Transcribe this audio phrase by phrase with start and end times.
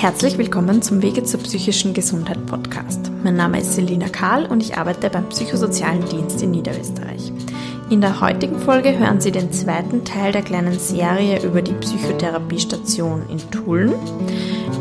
[0.00, 3.12] Herzlich willkommen zum Wege zur psychischen Gesundheit Podcast.
[3.22, 7.30] Mein Name ist Selina Kahl und ich arbeite beim Psychosozialen Dienst in Niederösterreich.
[7.90, 13.24] In der heutigen Folge hören Sie den zweiten Teil der kleinen Serie über die Psychotherapiestation
[13.28, 13.92] in Tulln.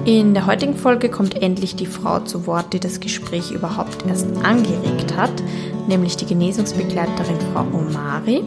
[0.06, 4.26] In der heutigen Folge kommt endlich die Frau zu Wort, die das Gespräch überhaupt erst
[4.42, 5.34] angeregt hat,
[5.90, 8.46] nämlich die Genesungsbegleiterin Frau Omari.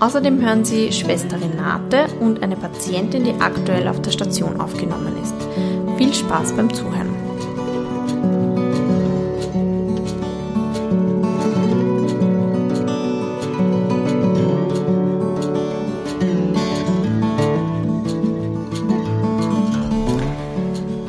[0.00, 5.51] Außerdem hören Sie Schwester Renate und eine Patientin, die aktuell auf der Station aufgenommen ist.
[6.02, 7.14] Viel Spaß beim Zuhören.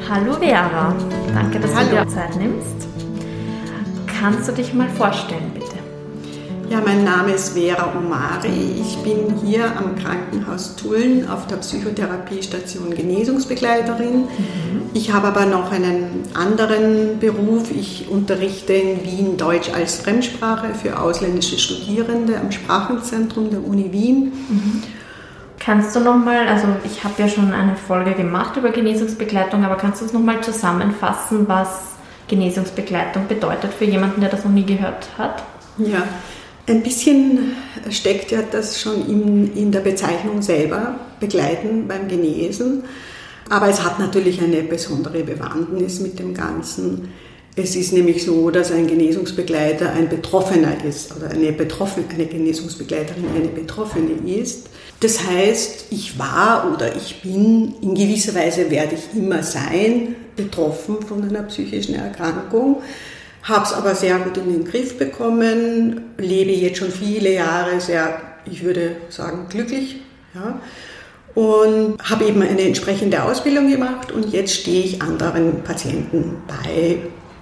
[0.08, 0.94] Hallo Vera,
[1.34, 1.90] danke, dass Hallo.
[1.90, 2.88] du dir Zeit nimmst.
[4.06, 5.23] Kannst du dich mal vorstellen?
[6.74, 8.82] Ja, mein Name ist Vera Omari.
[8.82, 14.22] Ich bin hier am Krankenhaus Tulln auf der Psychotherapiestation Genesungsbegleiterin.
[14.22, 14.82] Mhm.
[14.96, 17.70] Ich habe aber noch einen anderen Beruf.
[17.70, 24.34] Ich unterrichte in Wien Deutsch als Fremdsprache für ausländische Studierende am Sprachenzentrum der Uni Wien.
[24.50, 24.84] Mhm.
[25.60, 30.02] Kannst du nochmal, also ich habe ja schon eine Folge gemacht über Genesungsbegleitung, aber kannst
[30.02, 31.92] du es nochmal zusammenfassen, was
[32.30, 35.44] Genesungsbegleitung bedeutet für jemanden, der das noch nie gehört hat?
[35.78, 36.02] Ja,
[36.68, 37.56] ein bisschen
[37.90, 42.84] steckt ja das schon in, in der Bezeichnung selber, begleiten beim Genesen.
[43.50, 47.10] Aber es hat natürlich eine besondere Bewandtnis mit dem Ganzen.
[47.56, 53.26] Es ist nämlich so, dass ein Genesungsbegleiter ein Betroffener ist oder eine, Betroffene, eine Genesungsbegleiterin
[53.36, 54.70] eine Betroffene ist.
[55.02, 61.02] Das heißt, ich war oder ich bin, in gewisser Weise werde ich immer sein, betroffen
[61.02, 62.82] von einer psychischen Erkrankung
[63.44, 68.22] habe es aber sehr gut in den Griff bekommen, lebe jetzt schon viele Jahre sehr,
[68.46, 69.98] ich würde sagen, glücklich.
[70.34, 70.60] Ja,
[71.36, 76.98] und habe eben eine entsprechende Ausbildung gemacht und jetzt stehe ich anderen Patienten bei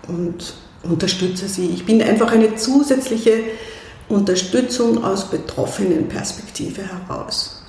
[0.07, 0.53] und
[0.83, 1.69] unterstütze sie.
[1.69, 3.43] Ich bin einfach eine zusätzliche
[4.07, 7.60] Unterstützung aus betroffenen Perspektive heraus.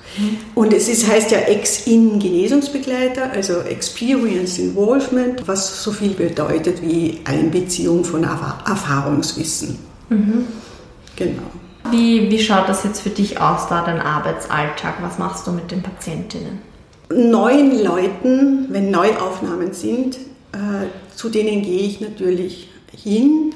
[0.55, 8.03] Und es ist, heißt ja Ex-In-Genesungsbegleiter, also Experience Involvement, was so viel bedeutet wie Einbeziehung
[8.03, 9.79] von Erfahrungswissen.
[10.09, 10.47] Mhm.
[11.15, 11.43] Genau.
[11.91, 14.95] Wie, wie schaut das jetzt für dich aus, da dein Arbeitsalltag?
[15.01, 16.59] Was machst du mit den Patientinnen?
[17.09, 20.15] Neuen Leuten, wenn Neuaufnahmen sind,
[20.53, 23.53] äh, zu denen gehe ich natürlich hin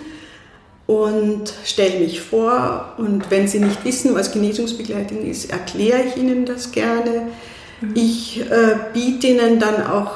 [0.87, 2.93] und stelle mich vor.
[2.97, 7.27] Und wenn Sie nicht wissen, was Genesungsbegleitung ist, erkläre ich Ihnen das gerne.
[7.81, 7.91] Mhm.
[7.93, 10.11] Ich äh, biete Ihnen dann auch,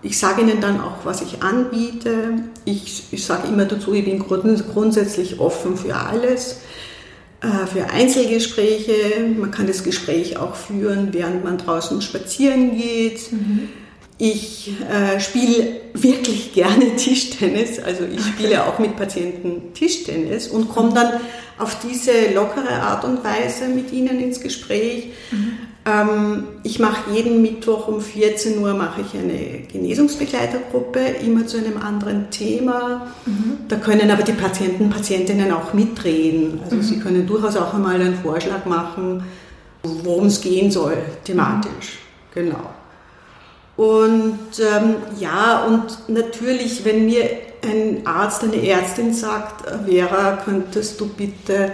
[0.00, 2.44] ich sage Ihnen dann auch, was ich anbiete.
[2.64, 6.60] Ich, ich sage immer dazu, ich bin grund, grundsätzlich offen für alles,
[7.40, 8.94] äh, für Einzelgespräche.
[9.36, 13.32] Man kann das Gespräch auch führen, während man draußen spazieren geht.
[13.32, 13.68] Mhm.
[14.24, 20.94] Ich äh, spiele wirklich gerne Tischtennis, also ich spiele auch mit Patienten Tischtennis und komme
[20.94, 21.14] dann
[21.58, 25.08] auf diese lockere Art und Weise mit ihnen ins Gespräch.
[25.32, 25.52] Mhm.
[25.84, 31.78] Ähm, ich mache jeden Mittwoch um 14 Uhr mache ich eine Genesungsbegleitergruppe, immer zu einem
[31.78, 33.08] anderen Thema.
[33.26, 33.66] Mhm.
[33.66, 36.60] Da können aber die Patienten, Patientinnen auch mitreden.
[36.62, 36.82] Also mhm.
[36.82, 39.24] sie können durchaus auch einmal einen Vorschlag machen,
[39.82, 41.98] worum es gehen soll, thematisch.
[42.32, 42.70] Genau.
[43.76, 47.28] Und ähm, ja, und natürlich, wenn mir
[47.64, 51.72] ein Arzt, eine Ärztin sagt, Vera, könntest du bitte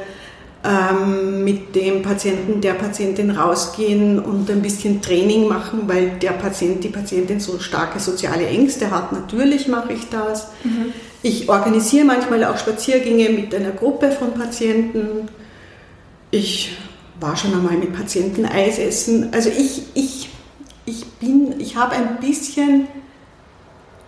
[0.64, 6.82] ähm, mit dem Patienten, der Patientin rausgehen und ein bisschen Training machen, weil der Patient,
[6.82, 9.12] die Patientin so starke soziale Ängste hat.
[9.12, 10.48] Natürlich mache ich das.
[10.64, 10.92] Mhm.
[11.22, 15.28] Ich organisiere manchmal auch Spaziergänge mit einer Gruppe von Patienten.
[16.31, 16.76] Ich
[17.19, 19.31] war schon einmal mit Patienten Eis essen.
[19.32, 20.28] Also ich, ich
[20.88, 22.88] ich bin, ich habe ein bisschen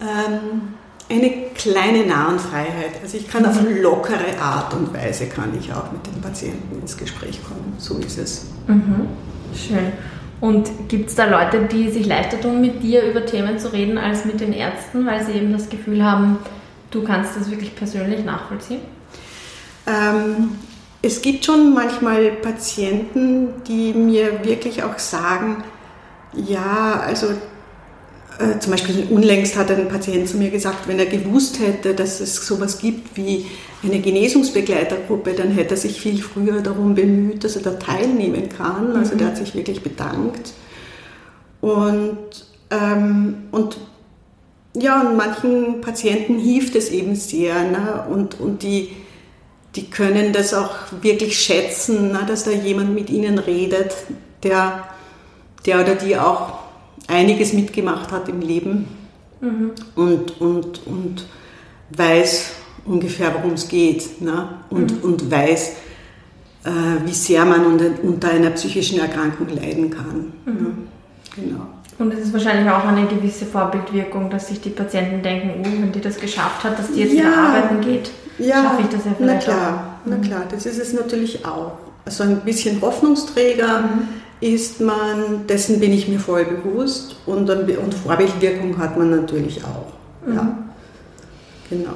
[0.00, 0.74] ähm,
[1.10, 3.02] eine kleine Nahenfreiheit.
[3.02, 3.82] Also ich kann auf mhm.
[3.82, 7.74] lockere Art und Weise kann ich auch mit den Patienten ins Gespräch kommen.
[7.78, 8.46] So ist es.
[8.66, 9.08] Mhm.
[9.54, 9.92] Schön.
[10.40, 13.98] Und gibt es da Leute, die sich leichter tun, mit dir über Themen zu reden,
[13.98, 16.38] als mit den Ärzten, weil sie eben das Gefühl haben,
[16.90, 18.80] du kannst das wirklich persönlich nachvollziehen?
[19.86, 20.52] Ähm,
[21.02, 25.62] es gibt schon manchmal Patienten, die mir wirklich auch sagen,
[26.32, 27.28] ja, also
[28.40, 32.20] äh, zum Beispiel unlängst hat ein Patient zu mir gesagt, wenn er gewusst hätte, dass
[32.20, 33.46] es sowas gibt wie
[33.82, 38.96] eine Genesungsbegleitergruppe, dann hätte er sich viel früher darum bemüht, dass er da teilnehmen kann.
[38.96, 39.18] Also mhm.
[39.18, 40.52] der hat sich wirklich bedankt.
[41.60, 42.18] Und,
[42.70, 43.76] ähm, und
[44.74, 47.64] ja, und manchen Patienten hilft es eben sehr.
[47.64, 48.06] Ne?
[48.08, 48.90] Und, und die,
[49.74, 52.20] die können das auch wirklich schätzen, ne?
[52.26, 53.94] dass da jemand mit ihnen redet,
[54.42, 54.84] der
[55.66, 56.60] der oder die auch
[57.06, 58.88] einiges mitgemacht hat im Leben
[59.40, 59.72] mhm.
[59.94, 61.26] und, und, und
[61.90, 62.52] weiß
[62.84, 64.48] ungefähr, worum es geht ne?
[64.70, 65.10] und, mhm.
[65.10, 65.72] und weiß,
[66.64, 66.70] äh,
[67.04, 70.32] wie sehr man unter, unter, einer psychischen Erkrankung leiden kann.
[70.44, 70.52] Mhm.
[70.52, 70.72] Ne?
[71.36, 71.66] Genau.
[71.98, 75.92] Und es ist wahrscheinlich auch eine gewisse Vorbildwirkung, dass sich die Patienten denken, oh, wenn
[75.92, 79.04] die das geschafft hat, dass die jetzt ja, wieder arbeiten geht, ja, schaffe ich das
[79.04, 80.06] ja vielleicht na klar, auch.
[80.06, 80.22] Na mhm.
[80.22, 81.72] klar, das ist es natürlich auch.
[82.06, 84.08] Also ein bisschen Hoffnungsträger mhm.
[84.40, 89.92] Ist man, dessen bin ich mir voll bewusst und, und Vorbildwirkung hat man natürlich auch.
[90.26, 90.34] Mhm.
[90.34, 90.58] Ja,
[91.68, 91.94] genau.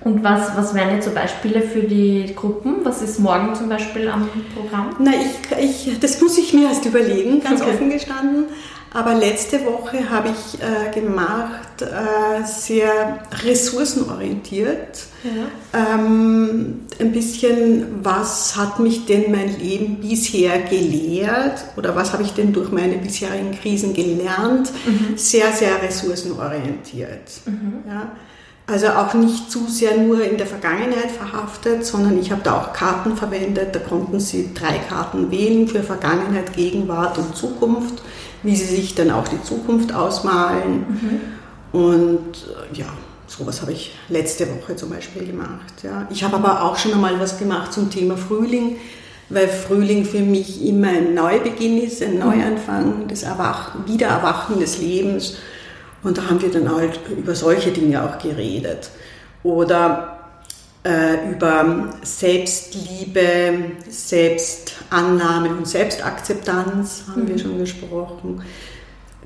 [0.00, 2.76] Und was, was wären jetzt so Beispiele für die Gruppen?
[2.84, 4.94] Was ist morgen zum Beispiel am Programm?
[5.00, 7.72] Na, ich, ich, das muss ich mir erst überlegen, ganz okay.
[7.72, 8.44] offen gestanden.
[8.92, 15.00] Aber letzte Woche habe ich äh, gemacht, äh, sehr ressourcenorientiert.
[15.22, 15.94] Ja.
[15.94, 22.32] Ähm, ein bisschen, was hat mich denn mein Leben bisher gelehrt oder was habe ich
[22.32, 24.70] denn durch meine bisherigen Krisen gelernt?
[24.86, 25.16] Mhm.
[25.18, 27.40] Sehr, sehr ressourcenorientiert.
[27.44, 27.84] Mhm.
[27.88, 28.12] Ja.
[28.68, 32.72] Also auch nicht zu sehr nur in der Vergangenheit verhaftet, sondern ich habe da auch
[32.72, 33.74] Karten verwendet.
[33.74, 38.02] Da konnten Sie drei Karten wählen für Vergangenheit, Gegenwart und Zukunft
[38.42, 40.86] wie sie sich dann auch die Zukunft ausmalen.
[40.88, 41.20] Mhm.
[41.72, 42.86] Und äh, ja,
[43.26, 45.82] sowas habe ich letzte Woche zum Beispiel gemacht.
[45.82, 46.06] Ja.
[46.10, 48.76] Ich habe aber auch schon einmal was gemacht zum Thema Frühling,
[49.28, 55.36] weil Frühling für mich immer ein Neubeginn ist, ein Neuanfang, das Erwachen, Wiedererwachen des Lebens.
[56.02, 58.90] Und da haben wir dann halt über solche Dinge auch geredet.
[59.42, 60.15] Oder
[60.86, 67.28] äh, über Selbstliebe, Selbstannahme und Selbstakzeptanz haben mhm.
[67.28, 68.42] wir schon gesprochen.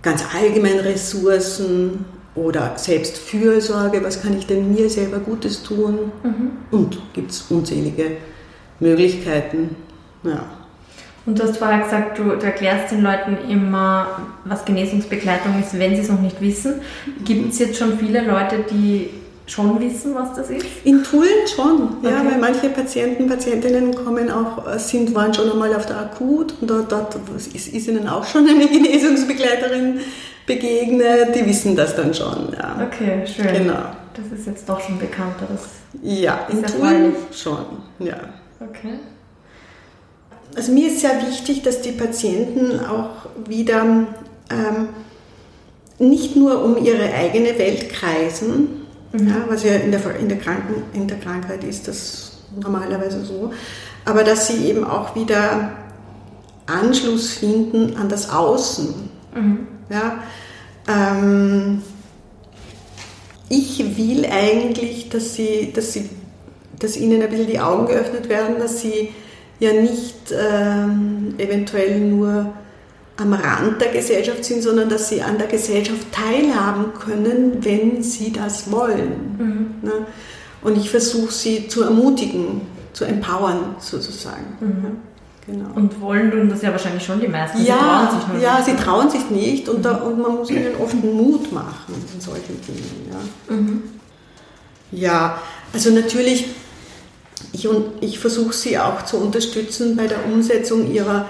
[0.00, 6.12] Ganz allgemein Ressourcen oder Selbstfürsorge, was kann ich denn mir selber Gutes tun?
[6.22, 6.50] Mhm.
[6.70, 8.12] Und gibt es unzählige
[8.78, 9.76] Möglichkeiten.
[10.22, 10.44] Ja.
[11.26, 15.94] Und du hast vorher gesagt, du, du, erklärst den Leuten immer, was Genesungsbegleitung ist, wenn
[15.94, 16.80] sie es noch nicht wissen.
[17.24, 19.10] Gibt es jetzt schon viele Leute, die
[19.50, 20.64] schon wissen, was das ist?
[20.84, 22.10] In Tulln schon, okay.
[22.10, 26.54] ja, weil manche Patienten, Patientinnen kommen auch, äh, sind, waren schon einmal auf der Akut
[26.60, 30.00] und dort, dort ist, ist ihnen auch schon eine Genesungsbegleiterin
[30.46, 32.86] begegnet, die wissen das dann schon, ja.
[32.86, 33.64] Okay, schön.
[33.64, 33.82] Genau.
[34.14, 35.46] Das ist jetzt doch schon bekannter.
[35.48, 35.62] Das
[36.02, 37.64] ja, in Tulln schon,
[37.98, 38.16] ja.
[38.60, 38.98] Okay.
[40.56, 44.06] Also mir ist sehr wichtig, dass die Patienten auch wieder
[44.50, 44.88] ähm,
[45.98, 48.80] nicht nur um ihre eigene Welt kreisen,
[49.12, 49.28] Mhm.
[49.28, 53.52] Ja, was ja in der, in, der Kranken, in der Krankheit ist das normalerweise so.
[54.04, 55.72] Aber dass sie eben auch wieder
[56.66, 58.94] Anschluss finden an das Außen.
[59.34, 59.66] Mhm.
[59.88, 60.22] Ja,
[60.88, 61.82] ähm,
[63.48, 66.08] ich will eigentlich, dass, sie, dass, sie,
[66.78, 69.10] dass ihnen ein bisschen die Augen geöffnet werden, dass sie
[69.58, 72.52] ja nicht ähm, eventuell nur
[73.16, 78.32] am Rand der Gesellschaft sind, sondern dass sie an der Gesellschaft teilhaben können, wenn sie
[78.32, 79.36] das wollen.
[79.38, 79.88] Mhm.
[79.88, 79.92] Ne?
[80.62, 82.62] Und ich versuche sie zu ermutigen,
[82.92, 84.56] zu empowern sozusagen.
[84.60, 85.10] Mhm.
[85.46, 85.70] Genau.
[85.74, 87.64] Und wollen tun das ja wahrscheinlich schon die meisten.
[87.64, 88.66] Ja, sie trauen sich nur ja, nicht.
[88.66, 92.60] sie trauen sich nicht und, da, und man muss ihnen oft Mut machen in solchen
[92.66, 93.10] Dingen.
[93.10, 93.82] Ja, mhm.
[94.92, 95.38] ja
[95.72, 96.46] also natürlich,
[97.52, 97.68] ich,
[98.00, 101.26] ich versuche sie auch zu unterstützen bei der Umsetzung ihrer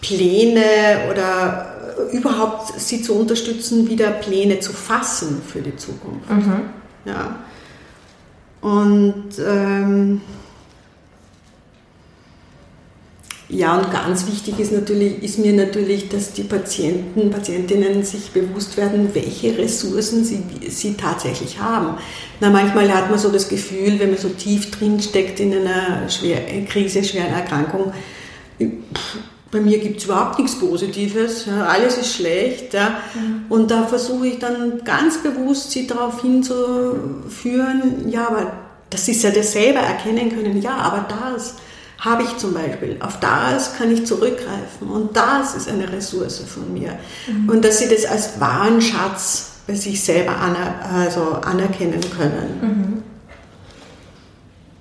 [0.00, 1.78] Pläne oder
[2.12, 6.30] überhaupt sie zu unterstützen, wieder Pläne zu fassen für die Zukunft.
[6.30, 6.60] Mhm.
[7.04, 7.36] Ja.
[8.60, 10.20] Und ähm,
[13.50, 18.76] ja, und ganz wichtig ist, natürlich, ist mir natürlich, dass die Patienten, Patientinnen sich bewusst
[18.76, 21.96] werden, welche Ressourcen sie, sie tatsächlich haben.
[22.40, 26.10] Na, manchmal hat man so das Gefühl, wenn man so tief drin steckt in einer
[26.10, 27.92] schwer, Krise, schweren Erkrankung,
[29.50, 32.74] bei mir gibt es überhaupt nichts Positives, ja, alles ist schlecht.
[32.74, 33.00] Ja.
[33.14, 33.46] Mhm.
[33.48, 38.52] Und da versuche ich dann ganz bewusst, sie darauf hinzuführen, ja, aber
[38.90, 41.54] dass sie es ja das selber erkennen können, ja, aber das
[41.98, 46.72] habe ich zum Beispiel, auf das kann ich zurückgreifen und das ist eine Ressource von
[46.72, 46.98] mir.
[47.26, 47.48] Mhm.
[47.48, 52.58] Und dass sie das als wahren Schatz bei sich selber aner also anerkennen können.
[52.60, 53.02] Mhm.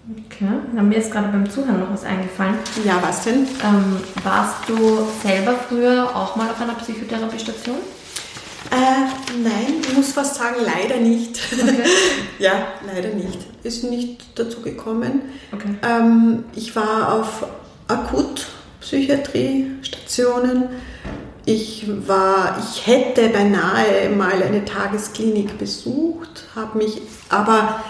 [0.10, 2.56] Okay, Na, mir ist gerade beim Zuhören noch was eingefallen.
[2.86, 3.46] Ja, was denn?
[3.62, 7.76] Ähm, warst du selber früher auch mal auf einer Psychotherapiestation?
[8.72, 9.02] Äh,
[9.44, 11.38] nein, ich muss fast sagen, leider nicht.
[11.52, 11.84] Okay.
[12.40, 12.54] ja,
[12.86, 13.40] leider nicht.
[13.64, 15.24] Ist nicht dazu gekommen.
[15.52, 15.76] Okay.
[15.84, 17.46] Ähm, ich war auf
[17.90, 20.70] Akutpsychiatriestationen.
[21.44, 27.82] Ich war, ich hätte beinahe mal eine Tagesklinik besucht, habe mich aber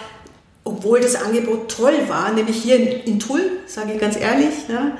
[0.68, 4.92] obwohl das Angebot toll war, nämlich hier in, in Tull, sage ich ganz ehrlich, ja,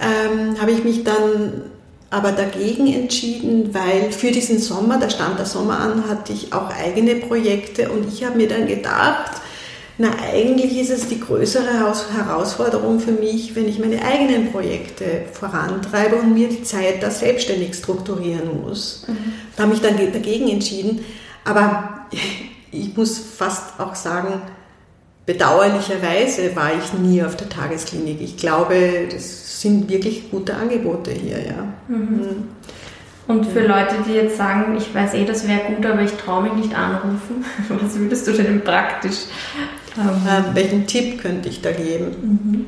[0.00, 1.62] ähm, habe ich mich dann
[2.10, 6.70] aber dagegen entschieden, weil für diesen Sommer, da stand der Sommer an, hatte ich auch
[6.70, 9.32] eigene Projekte und ich habe mir dann gedacht,
[10.00, 11.66] na eigentlich ist es die größere
[12.16, 17.74] Herausforderung für mich, wenn ich meine eigenen Projekte vorantreibe und mir die Zeit da selbstständig
[17.74, 19.04] strukturieren muss.
[19.08, 19.16] Mhm.
[19.56, 21.04] Da habe ich dann dagegen entschieden.
[21.44, 22.06] Aber
[22.70, 24.40] ich muss fast auch sagen,
[25.28, 28.18] bedauerlicherweise war ich nie auf der Tagesklinik.
[28.22, 31.68] Ich glaube, das sind wirklich gute Angebote hier, ja.
[31.86, 31.96] Mhm.
[31.96, 32.48] mhm.
[33.26, 36.44] Und für Leute, die jetzt sagen, ich weiß eh, das wäre gut, aber ich traue
[36.44, 39.26] mich nicht anrufen, was würdest du denn praktisch?
[39.98, 42.06] Ähm, ähm, welchen Tipp könnte ich da geben?
[42.22, 42.66] Mhm.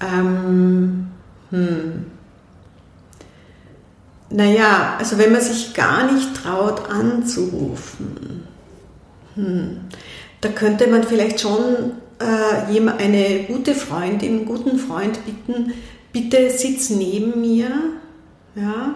[0.00, 1.06] Ähm,
[1.50, 2.06] hm.
[4.30, 8.42] Naja, also wenn man sich gar nicht traut anzurufen,
[9.34, 9.80] hm,
[10.40, 15.72] da könnte man vielleicht schon äh, eine gute Freundin, einen guten Freund bitten,
[16.12, 17.70] bitte sitz neben mir,
[18.54, 18.94] ja,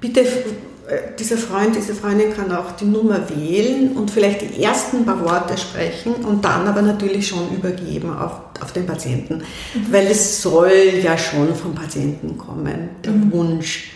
[0.00, 5.04] bitte, äh, dieser Freund, diese Freundin kann auch die Nummer wählen und vielleicht die ersten
[5.04, 9.92] paar Worte sprechen und dann aber natürlich schon übergeben auf, auf den Patienten, mhm.
[9.92, 13.32] weil es soll ja schon vom Patienten kommen, der mhm.
[13.32, 13.90] Wunsch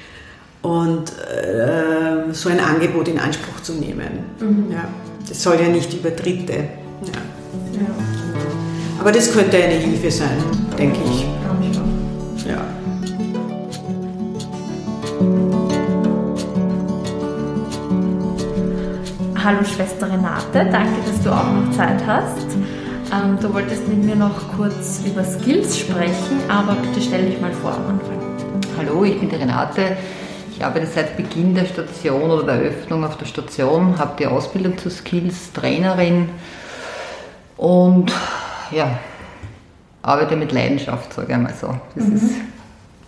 [0.63, 4.25] und äh, so ein Angebot in Anspruch zu nehmen.
[4.41, 4.73] Mhm.
[4.73, 4.89] Ja,
[5.29, 6.53] das soll ja nicht über Dritte.
[6.53, 7.21] Ja.
[7.73, 7.87] Ja.
[9.01, 10.39] Aber das könnte eine Hilfe sein,
[10.79, 11.27] denke ich.
[12.47, 12.65] Ja.
[19.45, 22.49] Hallo Schwester Renate, danke, dass du auch noch Zeit hast.
[23.13, 27.53] Ähm, du wolltest mit mir noch kurz über Skills sprechen, aber bitte stell dich mal
[27.53, 28.19] vor am Anfang.
[28.77, 29.97] Hallo, ich bin die Renate.
[30.59, 34.77] Ich arbeite seit Beginn der Station oder der Eröffnung auf der Station, habe die Ausbildung
[34.77, 36.31] zur Skills Trainerin
[37.57, 38.11] und
[38.73, 38.99] ja,
[40.03, 41.73] arbeite mit Leidenschaft, sage ich einmal so.
[41.95, 42.17] Das mhm.
[42.17, 42.35] ist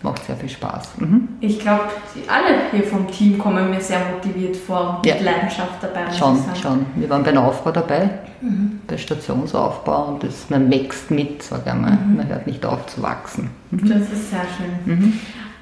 [0.02, 0.92] macht sehr viel Spaß.
[0.98, 1.28] Mhm.
[1.40, 1.86] Ich glaube,
[2.28, 5.20] alle hier vom Team kommen mir sehr motiviert vor mit ja.
[5.20, 6.08] Leidenschaft dabei.
[6.12, 6.86] Schon, schon.
[6.94, 8.80] Wir waren beim Aufbau dabei, mhm.
[8.86, 11.98] bei Stationsaufbau und das, man wächst mit, sage ich mal.
[11.98, 12.16] Mhm.
[12.16, 13.50] Man hört nicht auf zu wachsen.
[13.72, 13.88] Mhm.
[13.88, 15.18] Das ist sehr schön.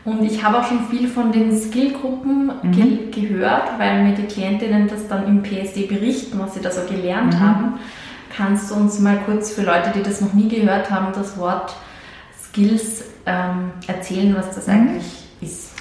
[0.09, 0.19] Mhm.
[0.19, 2.73] Und ich habe auch schon viel von den Skillgruppen mhm.
[2.73, 6.83] ge gehört, weil mir die Klientinnen das dann im PSD berichten, was sie da so
[6.89, 7.75] gelernt haben.
[8.35, 11.75] Kannst du uns mal kurz für Leute, die das noch nie gehört haben, das Wort
[12.43, 14.75] Skills ähm, erzählen, was das mhm.
[14.75, 15.05] eigentlich
[15.41, 15.73] ist?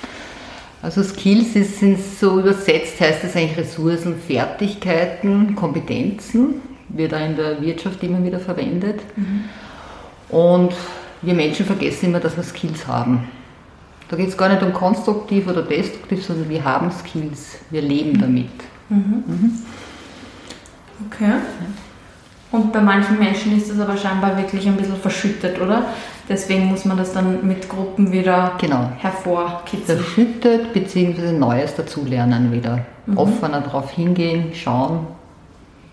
[0.82, 7.36] Also Skills ist, sind so übersetzt, heißt das eigentlich Ressourcen, Fertigkeiten, Kompetenzen, wird auch in
[7.36, 9.02] der Wirtschaft immer wieder verwendet.
[9.16, 9.46] Mhm.
[10.30, 10.74] Und
[11.22, 13.28] wir Menschen vergessen immer, dass wir Skills haben.
[14.10, 18.20] Da geht es gar nicht um konstruktiv oder destruktiv, sondern wir haben Skills, wir leben
[18.20, 18.50] damit.
[18.90, 19.24] Mhm.
[19.28, 19.52] Mhm.
[21.08, 21.34] Okay.
[22.52, 25.86] Und bei manchen Menschen ist das aber scheinbar wirklich ein bisschen verschüttet, oder?
[26.30, 28.92] Deswegen muss man das dann mit Gruppen wieder genau.
[28.98, 30.00] hervorkitzeln.
[30.00, 31.34] Verschüttet bzw.
[31.34, 32.86] Neues dazulernen wieder.
[33.06, 33.18] Mhm.
[33.18, 35.08] Offener darauf hingehen, schauen.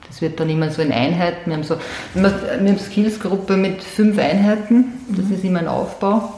[0.06, 1.50] Das wird dann immer so in Einheiten.
[1.50, 1.76] Wir haben so
[2.14, 4.92] wir haben Skills-Gruppe mit fünf Einheiten.
[5.08, 5.34] Das mhm.
[5.34, 6.32] ist immer ein Aufbau.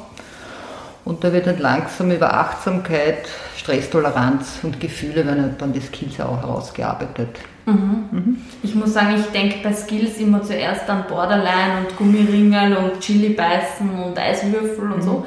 [1.07, 6.43] Und da wird dann langsam über Achtsamkeit, Stresstoleranz und Gefühle werden dann die Skills auch
[6.43, 7.29] herausgearbeitet.
[7.65, 8.09] Mhm.
[8.11, 8.37] Mhm.
[8.65, 13.31] Ich muss sagen, ich denke bei Skills immer zuerst an Borderline und Gummiringel und Chili
[13.31, 15.03] beißen und Eiswürfel und mhm.
[15.03, 15.27] so.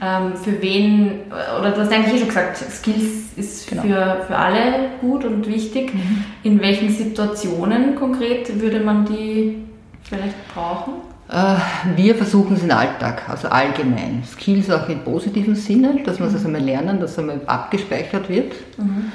[0.00, 1.22] Ähm, für wen,
[1.58, 3.82] oder du hast eigentlich eh schon gesagt, Skills ist genau.
[3.82, 5.94] für, für alle gut und wichtig.
[5.94, 6.24] Mhm.
[6.44, 9.64] In welchen Situationen konkret würde man die
[10.04, 11.07] vielleicht brauchen?
[11.30, 11.56] Äh,
[11.96, 14.22] wir versuchen es im Alltag, also allgemein.
[14.24, 16.54] Skills auch im positiven Sinne, dass wir es mhm.
[16.54, 18.54] also lernen, dass es einmal abgespeichert wird.
[18.78, 19.12] Mhm.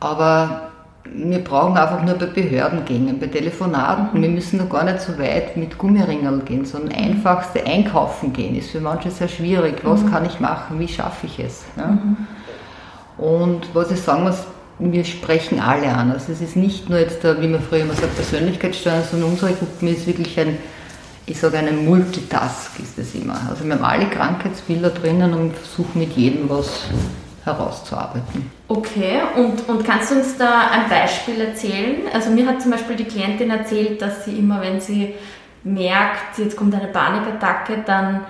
[0.00, 0.70] Aber
[1.12, 4.20] wir brauchen einfach nur bei Behördengängen, bei Telefonaten.
[4.20, 8.70] Wir müssen da gar nicht so weit mit Gummiringel gehen, sondern einfachste Einkaufen gehen ist
[8.70, 9.80] für manche sehr schwierig.
[9.82, 10.10] Was mhm.
[10.10, 10.78] kann ich machen?
[10.78, 11.64] Wie schaffe ich es?
[11.76, 11.88] Ja?
[11.88, 12.16] Mhm.
[13.18, 14.44] Und was ich sagen muss,
[14.78, 16.10] wir sprechen alle an.
[16.10, 19.88] Also es ist nicht nur jetzt, wie man früher immer sagt, Persönlichkeitssteuern, sondern unsere Gruppe
[19.88, 20.58] ist wirklich ein,
[21.26, 23.40] ich sage ein Multitask ist das immer.
[23.48, 26.82] Also wir haben alle Krankheitsbilder drinnen und versuchen mit jedem was
[27.44, 28.50] herauszuarbeiten.
[28.68, 32.02] Okay, und, und kannst du uns da ein Beispiel erzählen?
[32.12, 35.14] Also mir hat zum Beispiel die Klientin erzählt, dass sie immer, wenn sie
[35.62, 38.20] merkt, jetzt kommt eine Panikattacke, dann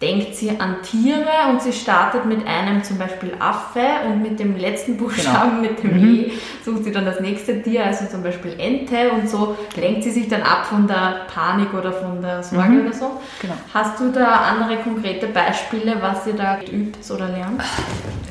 [0.00, 4.56] denkt sie an Tiere und sie startet mit einem zum Beispiel Affe und mit dem
[4.56, 5.70] letzten Buchstaben, genau.
[5.70, 6.14] mit dem mhm.
[6.14, 6.32] E,
[6.64, 10.28] sucht sie dann das nächste Tier, also zum Beispiel Ente und so lenkt sie sich
[10.28, 12.86] dann ab von der Panik oder von der Sorge mhm.
[12.86, 13.10] oder so.
[13.42, 13.54] Genau.
[13.74, 17.62] Hast du da andere konkrete Beispiele, was ihr da übt oder lernt?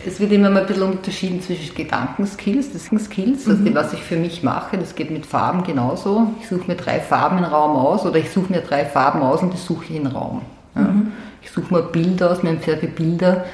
[0.08, 3.76] Es wird immer mal ein bisschen unterschieden zwischen Gedankenskills, das sind Skills, also mhm.
[3.76, 6.32] was ich für mich mache, das geht mit Farben genauso.
[6.42, 9.44] Ich suche mir drei Farben im Raum aus oder ich suche mir drei Farben aus
[9.44, 10.42] und die suche ich den Raum.
[10.76, 10.90] Ja.
[11.50, 13.46] Ich suche mir Bilder aus, wir haben sehr viele Bilder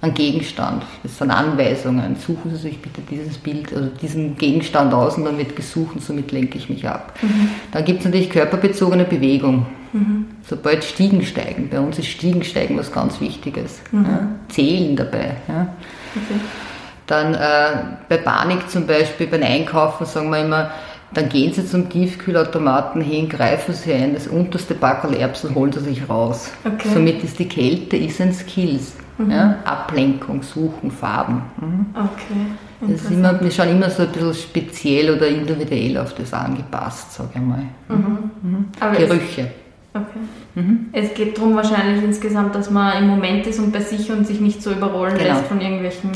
[0.00, 0.84] einen Gegenstand.
[1.02, 2.16] Das sind Anweisungen.
[2.16, 6.02] Suchen Sie sich bitte dieses Bild, also diesen Gegenstand aus und dann wird gesucht und
[6.02, 7.14] somit lenke ich mich ab.
[7.22, 7.50] Mhm.
[7.70, 9.66] Dann gibt es natürlich körperbezogene Bewegung.
[9.92, 10.26] Mhm.
[10.48, 13.80] Sobald Stiegen steigen, bei uns ist Stiegensteigen was ganz Wichtiges.
[13.92, 14.04] Mhm.
[14.04, 14.28] Ja?
[14.48, 15.36] Zählen dabei.
[15.46, 15.68] Ja?
[16.16, 16.40] Okay.
[17.06, 17.76] Dann äh,
[18.08, 20.70] bei Panik zum Beispiel, beim Einkaufen sagen wir immer,
[21.14, 25.80] dann gehen Sie zum Tiefkühlautomaten hin, greifen Sie ein, das unterste Backel Erbsen holen Sie
[25.80, 26.50] sich raus.
[26.64, 26.88] Okay.
[26.92, 28.94] Somit ist die Kälte ist ein Skills.
[29.18, 29.30] Mhm.
[29.30, 29.58] Ja?
[29.64, 31.42] Ablenkung, Suchen, Farben.
[31.60, 31.86] Mhm.
[31.94, 32.92] Okay.
[32.92, 37.12] Das ist immer, wir schauen immer so ein bisschen speziell oder individuell auf das angepasst,
[37.12, 37.64] sage ich mal.
[37.88, 38.30] Mhm.
[38.42, 38.66] mhm.
[38.96, 39.50] Gerüche.
[39.94, 40.18] Okay.
[40.54, 40.86] Mhm.
[40.92, 44.40] Es geht darum wahrscheinlich insgesamt, dass man im Moment ist und bei sich und sich
[44.40, 45.34] nicht so überrollen genau.
[45.34, 46.10] lässt von irgendwelchen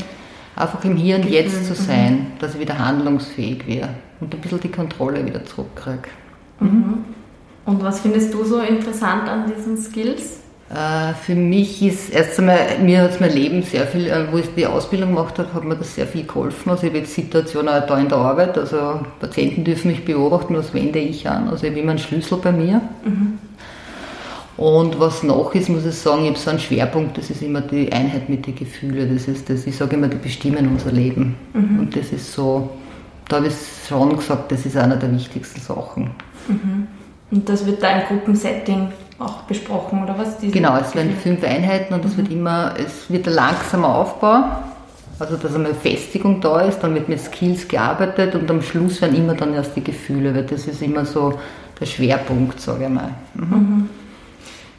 [0.55, 2.25] einfach im Hier und Jetzt zu sein, mhm.
[2.39, 3.89] dass ich wieder handlungsfähig wäre
[4.19, 6.09] und ein bisschen die Kontrolle wieder zurückkriege.
[6.59, 7.05] Mhm.
[7.65, 10.39] Und was findest du so interessant an diesen Skills?
[10.69, 14.53] Äh, für mich ist erst einmal, mir hat mein Leben sehr viel, äh, wo ich
[14.55, 16.69] die Ausbildung gemacht habe, hat mir das sehr viel geholfen.
[16.69, 20.55] Also ich habe jetzt Situationen auch da in der Arbeit, also Patienten dürfen mich beobachten,
[20.55, 21.47] was wende ich an.
[21.47, 22.81] Also ich habe immer einen Schlüssel bei mir.
[23.05, 23.39] Mhm.
[24.57, 27.61] Und was noch ist, muss ich sagen, ich habe so einen Schwerpunkt, das ist immer
[27.61, 29.13] die Einheit mit den Gefühlen.
[29.13, 31.35] Das ist das, ich sage immer, die bestimmen unser Leben.
[31.53, 31.79] Mhm.
[31.79, 32.71] Und das ist so,
[33.27, 33.53] da habe ich
[33.87, 36.11] schon gesagt, das ist einer der wichtigsten Sachen.
[36.47, 36.87] Mhm.
[37.29, 40.37] Und das wird da im Gruppensetting auch besprochen, oder was?
[40.39, 42.17] Genau, es werden fünf Einheiten und es mhm.
[42.17, 44.43] wird immer, es wird ein langsamer Aufbau.
[45.19, 49.15] Also, dass einmal Festigung da ist, dann wird mit Skills gearbeitet und am Schluss werden
[49.15, 51.39] immer dann erst die Gefühle, weil das ist immer so
[51.79, 53.09] der Schwerpunkt, sage ich mal.
[53.33, 53.43] Mhm.
[53.49, 53.89] mhm.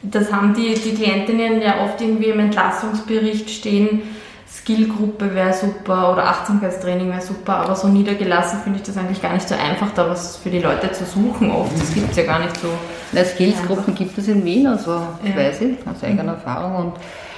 [0.01, 4.01] Das haben die, die Klientinnen ja oft irgendwie im Entlassungsbericht stehen,
[4.51, 9.33] Skillgruppe wäre super oder Achtsamkeitstraining wäre super, aber so niedergelassen finde ich das eigentlich gar
[9.33, 11.79] nicht so einfach, da was für die Leute zu suchen oft.
[11.79, 12.67] Das gibt es ja gar nicht so.
[13.11, 15.35] Na, Skillsgruppen gibt es in Wien, also ja.
[15.35, 16.29] weiß ich aus eigener mhm.
[16.29, 16.75] Erfahrung.
[16.75, 16.93] Und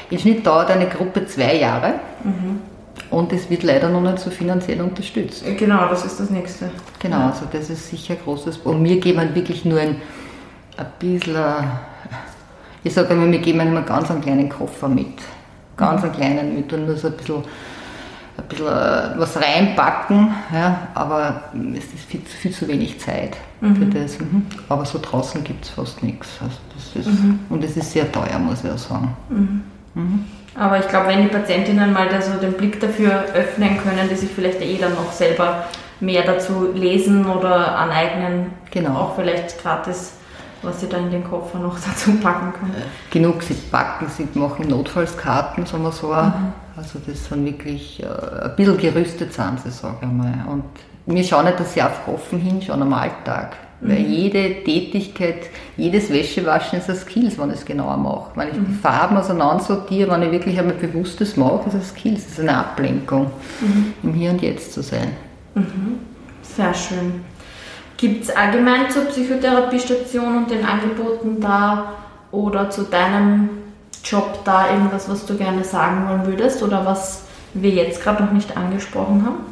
[0.10, 1.96] im Schnitt dauert eine Gruppe zwei Jahre.
[2.24, 2.62] Mhm.
[3.10, 5.44] Und es wird leider noch nicht so finanziell unterstützt.
[5.58, 6.72] Genau, das ist das Nächste.
[7.00, 9.98] Genau, also das ist sicher ein großes Und mir geben wirklich nur ein,
[10.78, 11.46] ein bisschen
[12.84, 15.14] ich sage immer, wir geben immer ganz einen kleinen Koffer mit.
[15.82, 17.44] Ganz einen kleinen mit und nur so ein bisschen,
[18.38, 21.44] ein bisschen äh, was reinpacken, ja, aber
[21.76, 23.76] es ist viel, viel zu wenig Zeit mhm.
[23.76, 24.20] für das.
[24.20, 24.46] Mhm.
[24.70, 26.30] Aber so draußen gibt es fast nichts.
[26.42, 27.40] Also mhm.
[27.50, 29.16] Und es ist sehr teuer, muss ich auch sagen.
[29.30, 29.64] Mhm.
[29.94, 30.26] Mhm.
[30.56, 34.16] Aber ich glaube, wenn die Patientinnen mal da so den Blick dafür öffnen können, die
[34.16, 35.66] sich vielleicht eh dann noch selber
[36.02, 38.96] mehr dazu lesen oder aneignen, genau.
[38.96, 40.14] auch vielleicht gratis
[40.62, 42.84] was sie da in den Koffer noch dazu packen können.
[43.10, 46.08] Genug, sie packen, sie machen Notfallskarten, sagen wir so.
[46.08, 46.54] Mhm.
[46.76, 50.46] Also das sind wirklich äh, ein bisschen gerüstet sind sie, sage ich mal.
[50.48, 50.64] Und
[51.06, 53.56] wir schauen nicht, dass sie einfach offen hinschauen am Alltag.
[53.82, 53.90] Mhm.
[53.90, 58.32] Weil jede Tätigkeit, jedes Wäschewaschen ist ein Skills, wenn ich es genauer mache.
[58.36, 58.68] Wenn ich mhm.
[58.68, 63.32] die Farben auseinandersortiere, wenn ich wirklich einmal Bewusstes mache, ist es Skills, ist eine Ablenkung,
[63.60, 63.94] mhm.
[64.04, 65.10] im Hier und Jetzt zu sein.
[65.56, 66.00] Mhm.
[66.42, 67.22] Sehr schön.
[68.02, 71.94] Gibt es allgemein zur Psychotherapiestation und den Angeboten da
[72.32, 73.50] oder zu deinem
[74.04, 78.32] Job da irgendwas, was du gerne sagen wollen würdest oder was wir jetzt gerade noch
[78.32, 79.46] nicht angesprochen haben?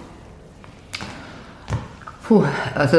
[2.28, 2.98] Puh, also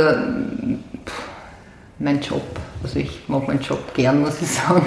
[1.99, 2.45] mein Job,
[2.85, 4.87] also ich mag meinen Job gern, muss ich sagen.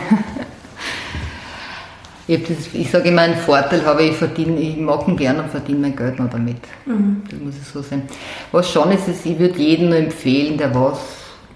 [2.25, 5.79] Ich, ich sage immer, einen Vorteil habe ich, verdiene, ich mache ihn gerne und verdiene
[5.79, 6.57] mein Geld noch damit.
[6.85, 7.21] Mhm.
[7.29, 8.03] Das muss ich so sehen.
[8.51, 10.99] Was schon ist, ist ich würde jedem nur empfehlen, der was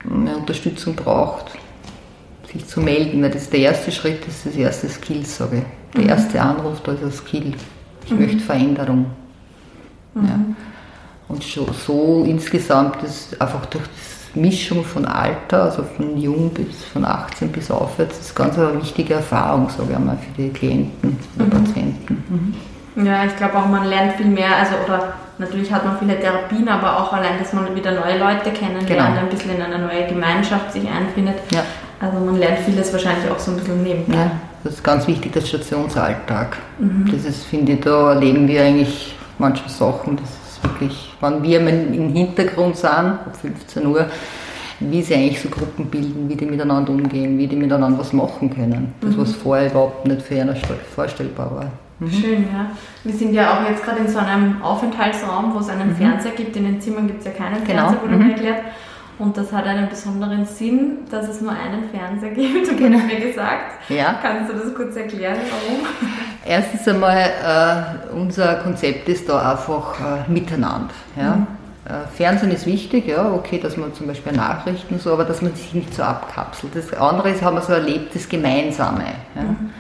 [0.10, 1.52] eine Unterstützung braucht,
[2.52, 5.58] sich zu melden, weil das ist der erste Schritt, das ist das erste Skill, sage
[5.58, 5.94] ich.
[5.94, 6.10] Der mhm.
[6.10, 7.54] erste Anruf, da ist ein Skill.
[8.06, 8.20] Ich mhm.
[8.20, 9.06] möchte Veränderung.
[10.16, 10.22] Ja.
[10.22, 10.56] Mhm.
[11.30, 16.84] Und so, so insgesamt ist einfach durch das Mischung von Alter, also von jung bis
[16.86, 21.18] von 18 bis aufwärts, ist ganz eine wichtige Erfahrung, sage ich mal, für die Klienten
[21.38, 21.50] und mhm.
[21.50, 22.24] Patienten.
[22.96, 23.06] Mhm.
[23.06, 26.68] Ja, ich glaube auch, man lernt viel mehr, also oder natürlich hat man viele Therapien,
[26.68, 29.04] aber auch allein, dass man wieder neue Leute kennenlernt, genau.
[29.04, 31.36] ein bisschen in eine neue Gemeinschaft sich einfindet.
[31.52, 31.64] Ja.
[32.00, 34.16] Also man lernt vieles wahrscheinlich auch so ein bisschen nebenbei.
[34.16, 34.32] Ja,
[34.64, 36.58] das ist ganz wichtig, der Stationsalltag.
[36.80, 37.10] Mhm.
[37.12, 42.14] Das ist, finde ich, da erleben wir eigentlich manche Sachen, das wirklich, wenn wir im
[42.14, 44.08] Hintergrund sind, ab 15 Uhr,
[44.80, 48.54] wie sie eigentlich so Gruppen bilden, wie die miteinander umgehen, wie die miteinander was machen
[48.54, 48.94] können.
[49.02, 49.22] Das, mhm.
[49.22, 50.56] was vorher überhaupt nicht für eine
[50.96, 51.72] vorstellbar war.
[52.00, 52.12] Mhm.
[52.12, 52.72] Schön, ja.
[53.04, 55.96] Wir sind ja auch jetzt gerade in so einem Aufenthaltsraum, wo es einen mhm.
[55.96, 56.56] Fernseher gibt.
[56.56, 57.90] In den Zimmern gibt es ja keinen genau.
[57.90, 58.26] Fernseher, wurde mhm.
[58.26, 58.60] mir erklärt.
[59.20, 63.00] Und das hat einen besonderen Sinn, dass es nur einen Fernseher gibt, wurde genau.
[63.00, 63.90] mir gesagt.
[63.90, 64.20] Ja.
[64.22, 65.88] Kannst du das kurz erklären, warum?
[66.46, 70.94] Erstens einmal, äh, unser Konzept ist da einfach äh, miteinander.
[71.16, 71.36] Ja?
[71.36, 71.48] Mhm.
[71.86, 75.56] Äh, Fernsehen ist wichtig, ja, okay, dass man zum Beispiel Nachrichten so, aber dass man
[75.56, 76.76] sich nicht so abkapselt.
[76.76, 79.06] Das andere ist, haben wir so erlebt, das Gemeinsame.
[79.36, 79.42] Ja?
[79.42, 79.72] Mhm.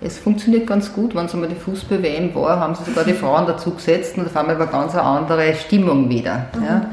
[0.00, 1.14] es funktioniert ganz gut.
[1.14, 4.36] Wenn es einmal die Fußball-WM war, haben sie sogar die Frauen dazu gesetzt und auf
[4.36, 6.46] einmal war ganz eine andere Stimmung wieder.
[6.56, 6.64] Mhm.
[6.64, 6.86] Ja.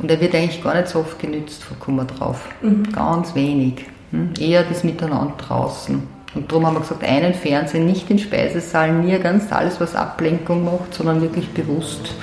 [0.00, 2.48] Und er wird eigentlich gar nicht so oft genützt, kommen wir drauf.
[2.62, 2.90] Mhm.
[2.92, 3.86] Ganz wenig.
[4.12, 4.30] Hm?
[4.38, 6.02] Eher das Miteinander draußen.
[6.34, 10.94] Und darum haben wir gesagt, einen Fernsehen, nicht den Speisesaal, nirgends alles, was Ablenkung macht,
[10.94, 12.14] sondern wirklich bewusst,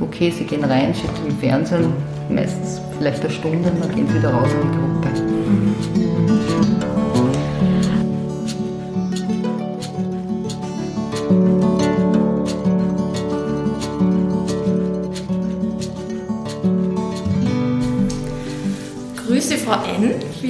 [0.00, 1.92] okay, sie gehen rein, steht im Fernsehen,
[2.30, 5.29] meistens vielleicht eine Stunde, dann gehen sie wieder raus in die Gruppe.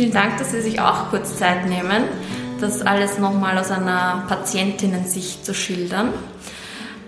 [0.00, 2.04] Vielen Dank, dass Sie sich auch kurz Zeit nehmen,
[2.58, 6.14] das alles nochmal aus einer Patientinnensicht zu schildern.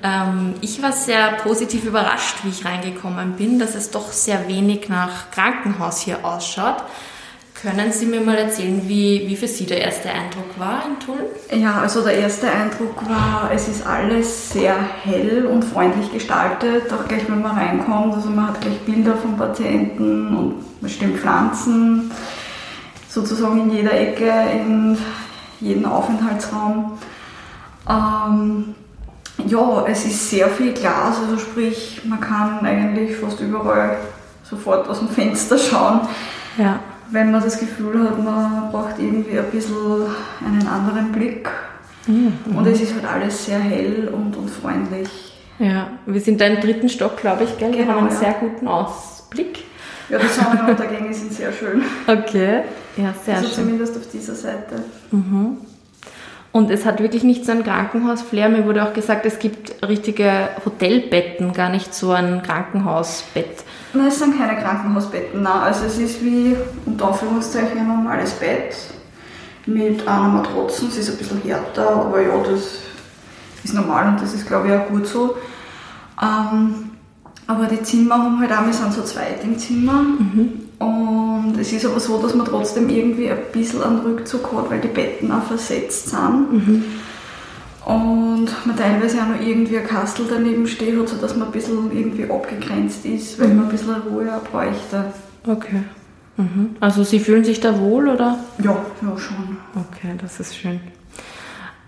[0.03, 4.91] Ähm, ich war sehr positiv überrascht, wie ich reingekommen bin, dass es doch sehr wenig
[4.91, 6.85] nach Krankenhaus hier ausschaut.
[7.63, 11.63] Können Sie mir mal erzählen, wie, wie für Sie der erste Eindruck war in Tulln?
[11.63, 17.09] Ja, also der erste Eindruck war, es ist alles sehr hell und freundlich gestaltet, auch
[17.09, 18.17] gleich wenn man reinkommt.
[18.17, 22.11] Also man hat gleich Bilder von Patienten und man stimmt Pflanzen
[23.13, 24.97] sozusagen in jeder Ecke, in
[25.61, 26.99] jedem Aufenthaltsraum.
[27.89, 28.75] Ähm,
[29.47, 33.97] ja, es ist sehr viel Glas, also sprich, man kann eigentlich fast überall
[34.45, 36.01] sofort aus dem Fenster schauen.
[36.57, 36.81] Ja
[37.13, 40.07] wenn man das Gefühl hat, man braucht irgendwie ein bisschen
[40.45, 41.49] einen anderen Blick.
[42.07, 42.33] Mhm.
[42.57, 45.09] Und es ist halt alles sehr hell und, und freundlich.
[45.59, 47.71] Ja, wir sind da im dritten Stock, glaube ich, gell?
[47.71, 48.17] Genau, wir haben einen ja.
[48.17, 49.65] sehr guten Ausblick.
[50.09, 51.83] Ja, die Sonnenuntergänge sind sehr schön.
[52.07, 52.63] Okay,
[52.97, 53.65] ja, sehr also schön.
[53.65, 54.83] Zumindest auf dieser Seite.
[55.11, 55.59] Mhm.
[56.53, 58.51] Und es hat wirklich nicht so ein Krankenhaus-Flair.
[58.51, 63.65] Mir wurde auch gesagt, es gibt richtige Hotelbetten, gar nicht so ein Krankenhausbett.
[63.95, 65.63] Nein, es sind keine Krankenhausbetten, nein.
[65.63, 68.77] Also es ist wie, unter Anführungszeichen, ein normales Bett
[69.65, 70.89] mit einer Matratzen.
[70.89, 72.81] Es ist ein bisschen härter, aber ja, das
[73.65, 75.37] ist normal und das ist, glaube ich, auch gut so.
[76.21, 76.92] Ähm,
[77.47, 80.03] aber die Zimmer haben halt auch, wir sind so zweit im Zimmer.
[80.03, 80.63] Mhm.
[80.79, 84.81] Und es ist aber so, dass man trotzdem irgendwie ein bisschen einen Rückzug hat, weil
[84.81, 86.53] die Betten auch versetzt sind.
[86.53, 86.85] Mhm.
[87.85, 91.91] Und man teilweise auch noch irgendwie ein Kastel daneben steht hat, sodass man ein bisschen
[91.93, 93.57] irgendwie abgegrenzt ist, weil mhm.
[93.57, 95.05] man ein bisschen Ruhe auch bräuchte.
[95.47, 95.83] Okay.
[96.37, 96.77] Mhm.
[96.81, 98.39] Also Sie fühlen sich da wohl, oder?
[98.59, 99.57] Ja, ja schon.
[99.75, 100.81] Okay, das ist schön.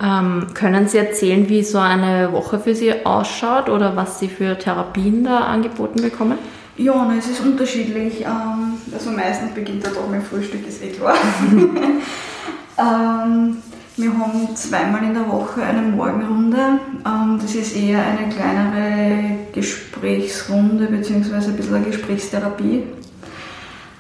[0.03, 4.59] Ähm, können Sie erzählen, wie so eine Woche für Sie ausschaut oder was Sie für
[4.59, 6.39] Therapien da angeboten bekommen?
[6.77, 8.23] Ja, es ist unterschiedlich.
[8.23, 11.15] Ähm, also meistens beginnt der Tag mit Frühstück, ist eh klar.
[12.79, 13.59] ähm,
[13.97, 16.81] wir haben zweimal in der Woche eine Morgenrunde.
[17.07, 21.35] Ähm, das ist eher eine kleinere Gesprächsrunde bzw.
[21.35, 22.83] ein bisschen eine Gesprächstherapie,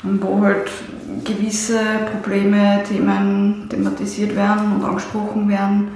[0.04, 0.70] wo halt
[1.24, 1.80] gewisse
[2.12, 5.88] Probleme, Themen thematisiert werden und angesprochen werden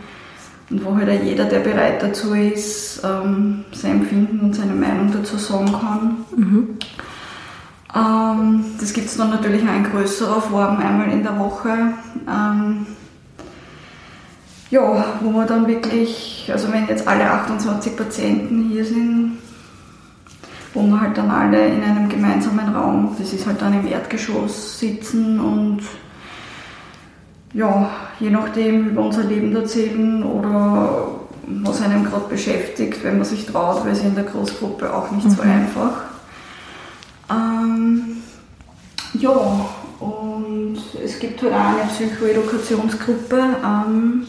[0.71, 5.13] und wo halt auch jeder, der bereit dazu ist, ähm, sein Empfinden und seine Meinung
[5.13, 6.17] dazu sagen kann.
[6.37, 6.79] Mhm.
[7.95, 11.93] Ähm, das gibt es dann natürlich auch in größerer Form einmal in der Woche
[14.71, 19.39] ja, wo man dann wirklich, also wenn jetzt alle 28 Patienten hier sind,
[20.75, 24.79] wo wir halt dann alle in einem gemeinsamen Raum, das ist halt dann im Erdgeschoss
[24.79, 25.81] sitzen und
[27.55, 31.09] ja, je nachdem über unser Leben erzählen oder
[31.47, 35.27] was einem gerade beschäftigt, wenn man sich traut, weil es in der Großgruppe auch nicht
[35.27, 35.31] mhm.
[35.31, 36.03] so einfach.
[37.31, 38.19] Ähm,
[39.15, 39.31] ja,
[40.01, 43.43] und es gibt halt auch eine Psychoedukationsgruppe.
[43.65, 44.27] Ähm,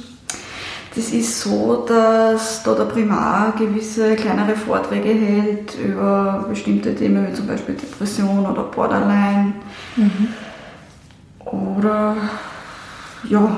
[1.00, 7.34] das ist so, dass da der Primar gewisse kleinere Vorträge hält über bestimmte Themen, wie
[7.34, 9.54] zum Beispiel Depression oder Borderline.
[9.96, 10.28] Mhm.
[11.46, 12.18] Oder
[13.30, 13.58] ja,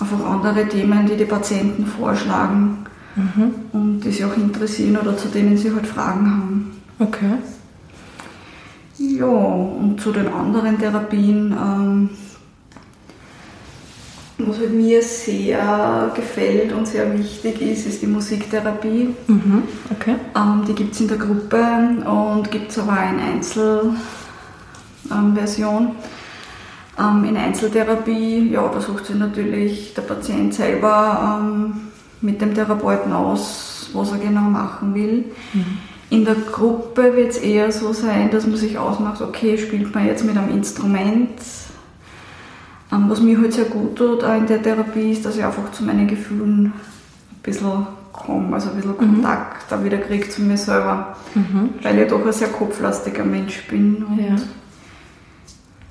[0.00, 2.78] einfach andere Themen, die die Patienten vorschlagen
[3.14, 3.54] mhm.
[3.72, 6.82] und die sie auch interessieren oder zu denen sie halt Fragen haben.
[6.98, 7.34] Okay.
[8.98, 11.52] Ja, und zu den anderen Therapien.
[11.52, 12.10] Ähm,
[14.46, 19.14] was halt mir sehr gefällt und sehr wichtig ist, ist die Musiktherapie.
[19.26, 20.14] Mhm, okay.
[20.36, 21.64] Ähm, die gibt es in der Gruppe
[22.04, 25.96] und gibt es aber auch in Einzelversion.
[26.98, 31.88] Ähm, in Einzeltherapie, ja, da sucht sich natürlich der Patient selber ähm,
[32.20, 35.24] mit dem Therapeuten aus, was er genau machen will.
[35.52, 35.78] Mhm.
[36.10, 40.06] In der Gruppe wird es eher so sein, dass man sich ausmacht, okay, spielt man
[40.06, 41.30] jetzt mit einem Instrument,
[43.08, 45.84] was mir halt sehr gut tut auch in der Therapie ist, dass ich einfach zu
[45.84, 46.72] meinen Gefühlen ein
[47.42, 48.96] bisschen komme, also ein bisschen mhm.
[48.96, 51.70] Kontakt da wieder kriege zu mir selber, mhm.
[51.82, 54.04] weil ich doch ein sehr kopflastiger Mensch bin.
[54.04, 54.36] Und ja.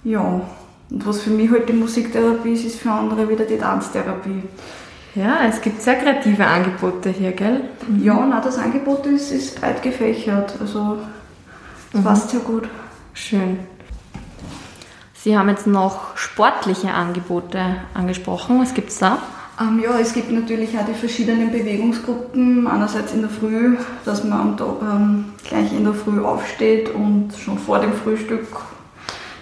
[0.04, 0.42] ja.
[0.90, 4.44] Und was für mich halt die Musiktherapie ist, ist für andere wieder die Tanztherapie.
[5.16, 7.62] Ja, es gibt sehr kreative Angebote hier, gell?
[7.88, 8.04] Mhm.
[8.04, 10.54] Ja, na, das Angebot ist, ist breit gefächert.
[10.60, 11.00] Also
[11.92, 12.06] das mhm.
[12.06, 12.70] passt sehr gut.
[13.14, 13.60] Schön.
[15.24, 18.60] Sie haben jetzt noch sportliche Angebote angesprochen.
[18.60, 19.20] Was gibt es da?
[19.60, 22.66] Ähm, ja, es gibt natürlich auch die verschiedenen Bewegungsgruppen.
[22.66, 27.78] Einerseits in der Früh, dass man ähm, gleich in der Früh aufsteht und schon vor
[27.78, 28.48] dem Frühstück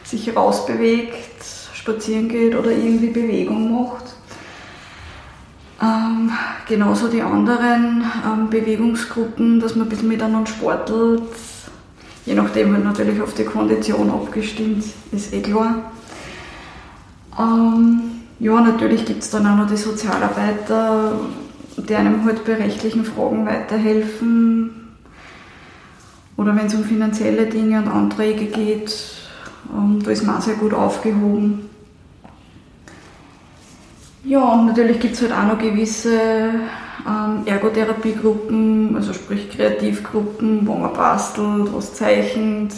[0.04, 4.04] sich rausbewegt, spazieren geht oder irgendwie Bewegung macht.
[5.82, 6.30] Ähm,
[6.68, 11.24] genauso die anderen ähm, Bewegungsgruppen, dass man ein bisschen miteinander sportelt,
[12.30, 15.92] je nachdem halt natürlich auf die Kondition abgestimmt, ist eh klar.
[17.40, 18.02] Ähm,
[18.40, 21.20] ja, natürlich gibt es dann auch noch die Sozialarbeiter,
[21.76, 24.96] die einem halt bei rechtlichen Fragen weiterhelfen.
[26.38, 28.96] Oder wenn es um finanzielle Dinge und Anträge geht,
[29.76, 31.68] ähm, da ist man auch sehr gut aufgehoben.
[34.24, 36.52] Ja, und natürlich gibt es halt auch noch gewisse
[37.08, 42.74] ähm, Ergotherapiegruppen, also sprich Kreativgruppen, wo man bastelt, was zeichnet.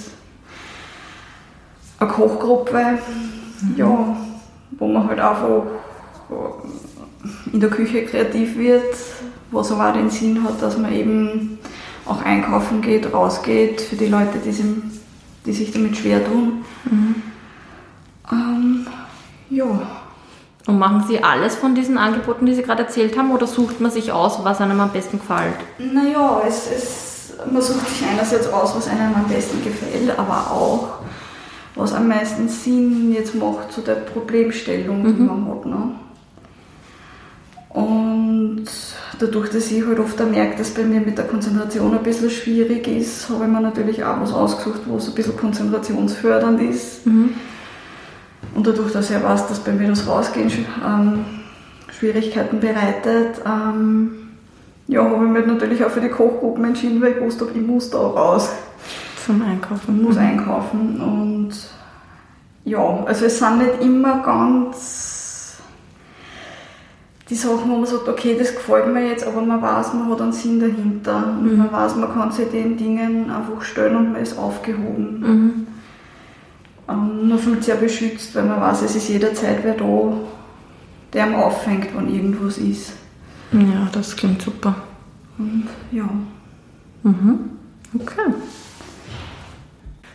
[1.99, 2.99] Eine Kochgruppe,
[3.61, 3.73] mhm.
[3.77, 4.17] ja,
[4.71, 5.63] wo man halt einfach
[7.51, 8.95] in der Küche kreativ wird,
[9.51, 11.59] was aber auch den Sinn hat, dass man eben
[12.05, 14.65] auch einkaufen geht, rausgeht für die Leute, die, sich,
[15.45, 16.65] die sich damit schwer tun.
[16.85, 17.15] Mhm.
[18.31, 18.87] Ähm,
[19.49, 20.00] ja.
[20.67, 23.91] Und machen Sie alles von diesen Angeboten, die Sie gerade erzählt haben, oder sucht man
[23.91, 25.55] sich aus, was einem am besten gefällt?
[25.79, 30.99] Naja, es, es, man sucht sich einerseits aus, was einem am besten gefällt, aber auch,
[31.75, 35.27] was am meisten Sinn jetzt macht zu der Problemstellung, die mhm.
[35.27, 35.65] man hat.
[35.65, 35.91] Ne?
[37.73, 38.65] Und
[39.17, 42.87] dadurch, dass ich halt oft merke, dass bei mir mit der Konzentration ein bisschen schwierig
[42.87, 47.05] ist, habe ich mir natürlich auch was ausgesucht, was ein bisschen konzentrationsfördernd ist.
[47.07, 47.33] Mhm.
[48.55, 50.51] Und dadurch, dass ich weiß, dass bei mir das Rausgehen
[50.85, 51.25] ähm,
[51.91, 54.11] Schwierigkeiten bereitet, ähm,
[54.87, 57.89] ja, habe ich mich natürlich auch für die Kochgruppen entschieden, weil ich wusste, ich muss
[57.89, 58.49] da raus.
[59.25, 59.95] Zum Einkaufen.
[59.95, 60.99] Ich muss einkaufen.
[60.99, 61.51] Und
[62.65, 65.57] ja, also es sind nicht immer ganz
[67.29, 70.21] die Sachen, wo man sagt, okay, das gefällt mir jetzt, aber man weiß, man hat
[70.21, 71.37] einen Sinn dahinter.
[71.39, 71.57] Und mhm.
[71.59, 75.19] man weiß, man kann sich den Dingen einfach stellen und man ist aufgehoben.
[75.19, 75.67] Mhm.
[76.91, 80.13] Ähm, man fühlt sich ja beschützt, weil man weiß, es ist jederzeit wer da,
[81.13, 82.93] der einem auffängt, wenn irgendwas ist.
[83.51, 84.75] Ja, das klingt super.
[85.37, 86.09] Und ja.
[87.03, 87.51] Mhm.
[87.95, 88.33] Okay.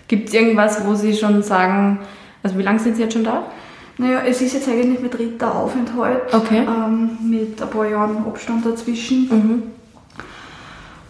[0.08, 1.98] Gibt es irgendwas, wo Sie schon sagen,
[2.42, 3.44] also wie lange sind Sie jetzt schon da?
[3.98, 6.32] Naja, es ist jetzt eigentlich mein dritter Aufenthalt.
[6.32, 6.64] Okay.
[6.66, 9.28] Ähm, mit ein paar Jahren Abstand dazwischen.
[9.28, 9.62] Mhm.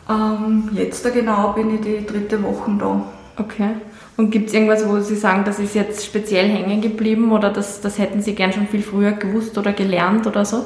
[0.09, 3.03] Ähm, jetzt da genau bin ich die dritte Woche da.
[3.39, 3.71] Okay.
[4.17, 7.81] Und gibt es irgendwas, wo Sie sagen, das ist jetzt speziell hängen geblieben oder das,
[7.81, 10.65] das hätten Sie gern schon viel früher gewusst oder gelernt oder so?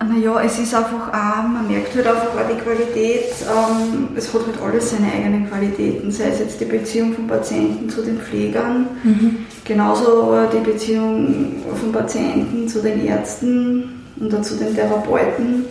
[0.00, 4.42] Naja, es ist einfach auch, man merkt halt einfach auch die Qualität, ähm, es hat
[4.46, 8.86] halt alles seine eigenen Qualitäten, sei es jetzt die Beziehung vom Patienten zu den Pflegern,
[9.02, 9.38] mhm.
[9.64, 15.64] genauso die Beziehung vom Patienten zu den Ärzten und dann zu den Therapeuten.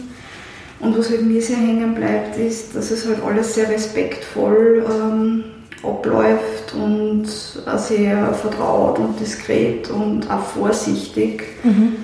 [0.82, 5.44] Und was halt mir sehr hängen bleibt, ist, dass es halt alles sehr respektvoll ähm,
[5.84, 11.96] abläuft und sehr vertraut und diskret und auch vorsichtig, mhm.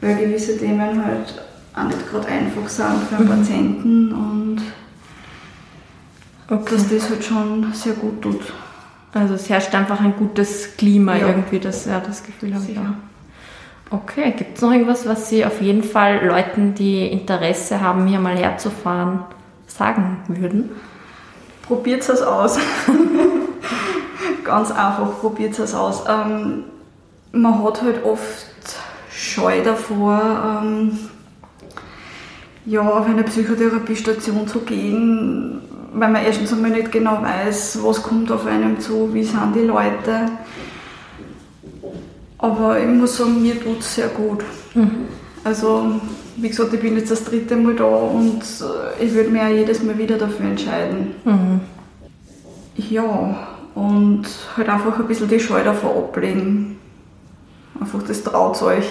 [0.00, 1.42] weil gewisse Themen halt
[1.74, 3.30] auch nicht gerade einfach sind für einen mhm.
[3.30, 4.62] Patienten und
[6.48, 6.74] okay.
[6.74, 8.40] dass das halt schon sehr gut tut.
[9.14, 11.28] Also es herrscht einfach ein gutes Klima ja.
[11.28, 12.82] irgendwie, das, ja, das Gefühl habe ich auch.
[13.90, 18.20] Okay, gibt es noch irgendwas, was Sie auf jeden Fall Leuten, die Interesse haben, hier
[18.20, 19.20] mal herzufahren,
[19.66, 20.70] sagen würden?
[21.72, 22.58] Probiert es aus.
[24.44, 26.04] Ganz einfach, probiert es aus.
[26.06, 26.64] Ähm,
[27.32, 28.46] man hat halt oft
[29.10, 30.98] Scheu davor, ähm,
[32.66, 35.62] ja, auf eine Psychotherapiestation zu gehen,
[35.94, 39.60] weil man erstens einmal nicht genau weiß, was kommt auf einem zu, wie sind die
[39.60, 40.26] Leute.
[42.36, 44.44] Aber ich muss sagen, mir tut es sehr gut.
[44.74, 45.06] Mhm.
[45.42, 46.00] Also,
[46.42, 49.48] wie gesagt, ich bin jetzt das dritte Mal da und äh, ich würde mich auch
[49.48, 51.14] jedes Mal wieder dafür entscheiden.
[51.24, 51.60] Mhm.
[52.76, 53.36] Ja,
[53.74, 54.24] und
[54.56, 56.78] halt einfach ein bisschen die Scheu davor ablegen.
[57.80, 58.84] Einfach das traut euch.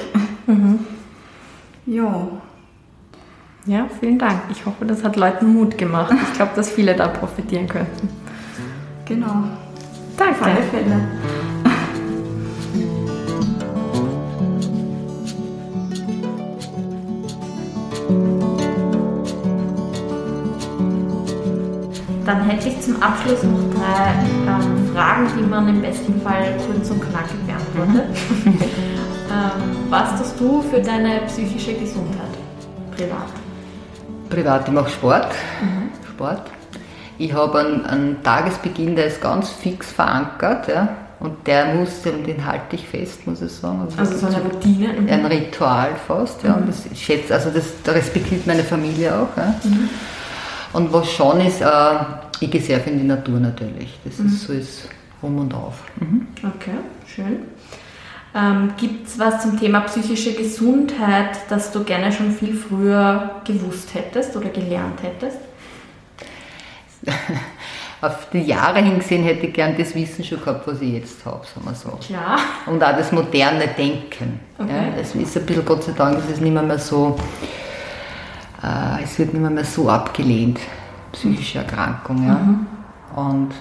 [0.47, 0.79] Mhm.
[1.85, 2.27] Ja.
[3.65, 4.41] Ja, vielen Dank.
[4.49, 6.15] Ich hoffe, das hat Leuten Mut gemacht.
[6.29, 8.09] Ich glaube, dass viele da profitieren könnten.
[9.05, 9.43] Genau.
[10.17, 10.39] Danke.
[10.39, 11.01] Auf alle Fälle.
[22.31, 24.13] Dann hätte ich zum Abschluss noch drei
[24.47, 28.09] ähm, Fragen, die man im besten Fall kurz und knackig beantwortet.
[28.45, 28.61] Mhm.
[28.61, 32.31] ähm, was tust du für deine psychische Gesundheit?
[32.95, 33.27] privat?
[34.29, 35.27] Privat, ich mache Sport.
[35.61, 35.89] Mhm.
[36.09, 36.43] Sport.
[37.17, 40.69] Ich habe einen, einen, Tagesbeginn, der ist ganz fix verankert.
[40.69, 40.87] Ja.
[41.19, 43.81] Und der muss, den halte ich fest, muss ich sagen.
[43.81, 44.93] Also, also so eine Routine?
[44.93, 45.09] Mhm.
[45.09, 46.51] Ein Ritual fast, ja.
[46.51, 46.61] Mhm.
[46.61, 49.35] Und das ich schätze, also das, da respektiert meine Familie auch.
[49.35, 49.53] Ja.
[49.65, 49.89] Mhm.
[50.73, 51.65] Und was schon ist, äh,
[52.41, 53.97] ich gehe sehr viel in die Natur natürlich.
[54.03, 54.27] Das mhm.
[54.27, 54.89] ist so ist
[55.21, 55.83] um und auf.
[55.99, 56.27] Mhm.
[56.43, 56.77] Okay,
[57.07, 57.39] schön.
[58.33, 63.93] Ähm, Gibt es was zum Thema psychische Gesundheit, das du gerne schon viel früher gewusst
[63.93, 65.37] hättest oder gelernt hättest?
[68.01, 71.45] Auf die Jahre hingesehen hätte ich gern das Wissen schon gehabt, was ich jetzt habe,
[71.45, 71.89] sagen wir so.
[72.03, 72.39] Klar.
[72.65, 74.39] Und auch das moderne Denken.
[74.57, 74.71] Okay.
[74.71, 77.19] Ja, es ist ein bisschen, Gott sei Dank, es ist nicht mehr, mehr so,
[78.63, 80.59] äh, es wird nicht mehr, mehr so abgelehnt,
[81.11, 82.27] psychische Erkrankung.
[82.27, 82.35] Ja.
[82.35, 82.67] Mhm.
[83.15, 83.51] Und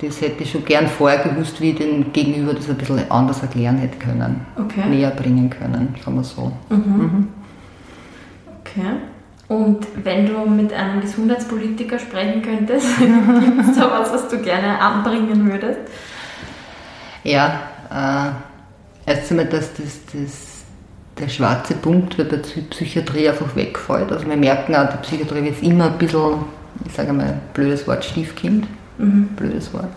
[0.00, 3.42] das hätte ich schon gern vorher gewusst, wie ich den Gegenüber das ein bisschen anders
[3.42, 4.46] erklären hätte können.
[4.56, 4.88] Okay.
[4.88, 6.52] Näher bringen können, sagen wir so.
[6.70, 6.76] Mhm.
[6.76, 7.28] Mhm.
[8.60, 8.96] Okay.
[9.48, 14.80] Und wenn du mit einem Gesundheitspolitiker sprechen könntest, gibt es da was, was du gerne
[14.80, 15.80] anbringen würdest?
[17.24, 17.60] Ja,
[17.90, 20.49] äh, erst einmal, dass das, das,
[21.20, 24.10] der schwarze Punkt bei der Psychiatrie einfach wegfällt.
[24.10, 26.34] Also wir merken auch, die Psychiatrie wird immer ein bisschen,
[26.86, 28.66] ich sage mal, blödes Wort, Stiefkind
[29.00, 29.28] Mhm.
[29.36, 29.90] Blödes Wort.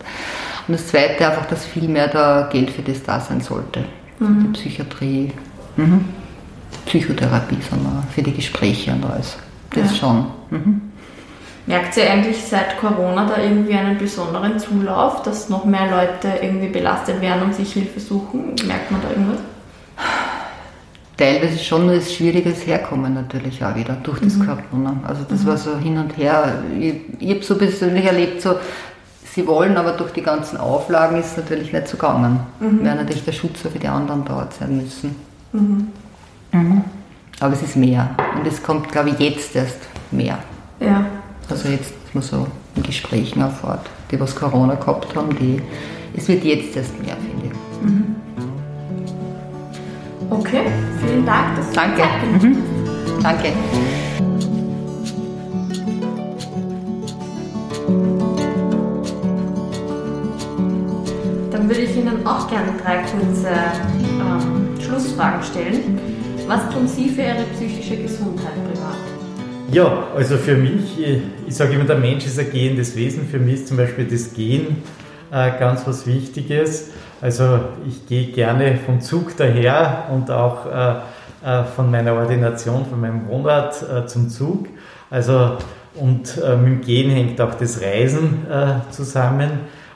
[0.66, 3.84] Und das Zweite einfach, dass viel mehr da Geld für das da sein sollte.
[4.18, 4.52] Mhm.
[4.52, 5.32] Die Psychiatrie,
[5.76, 6.04] mhm.
[6.86, 9.36] Psychotherapie, sagen wir, für die Gespräche und alles.
[9.70, 9.96] Das ja.
[9.96, 10.26] schon.
[10.50, 10.80] Mhm.
[11.66, 16.68] Merkt ihr eigentlich seit Corona da irgendwie einen besonderen Zulauf, dass noch mehr Leute irgendwie
[16.68, 18.54] belastet werden und sich Hilfe suchen?
[18.66, 19.38] Merkt man da irgendwas?
[21.16, 24.46] Teilweise schon nur das Schwieriges Herkommen natürlich auch wieder durch das mhm.
[24.46, 24.96] Corona.
[25.06, 25.46] Also das mhm.
[25.46, 26.62] war so hin und her.
[26.78, 28.56] Ich, ich habe so persönlich erlebt, so
[29.34, 32.40] sie wollen, aber durch die ganzen Auflagen ist es natürlich nicht so gegangen.
[32.58, 32.84] Mhm.
[32.84, 35.14] Wäre natürlich der Schutz für die anderen dort sein müssen.
[35.52, 35.88] Mhm.
[36.52, 36.84] Mhm.
[37.40, 38.10] Aber es ist mehr.
[38.36, 39.78] Und es kommt, glaube ich, jetzt erst
[40.10, 40.38] mehr.
[40.80, 41.06] Ja.
[41.48, 45.60] Also jetzt ist man so in Gesprächen erfahrt, die was Corona gehabt haben, die,
[46.16, 48.13] es wird jetzt erst mehr, finde ich.
[50.38, 50.62] Okay,
[51.00, 51.56] vielen Dank.
[51.56, 52.02] Dass Danke.
[52.40, 52.56] Mhm.
[53.22, 53.52] Danke.
[61.52, 66.00] Dann würde ich Ihnen auch gerne drei kurze ähm, Schlussfragen stellen.
[66.48, 68.96] Was tun Sie für Ihre psychische Gesundheit privat?
[69.70, 70.98] Ja, also für mich,
[71.46, 73.28] ich sage immer, der Mensch ist ein gehendes Wesen.
[73.28, 74.82] Für mich ist zum Beispiel das Gehen
[75.30, 76.90] äh, ganz was Wichtiges.
[77.20, 80.94] Also ich gehe gerne vom Zug daher und auch äh,
[81.44, 84.66] äh, von meiner Ordination, von meinem Wohnort äh, zum Zug.
[85.10, 85.58] Also
[85.94, 89.50] und äh, mit dem Gehen hängt auch das Reisen äh, zusammen.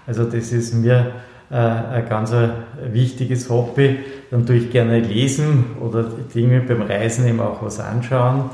[0.07, 1.13] Also das ist mir
[1.51, 2.33] äh, ein ganz
[2.93, 3.99] wichtiges Hobby.
[4.31, 6.05] Dann tue ich gerne lesen oder
[6.35, 8.51] Dinge beim Reisen eben auch was anschauen.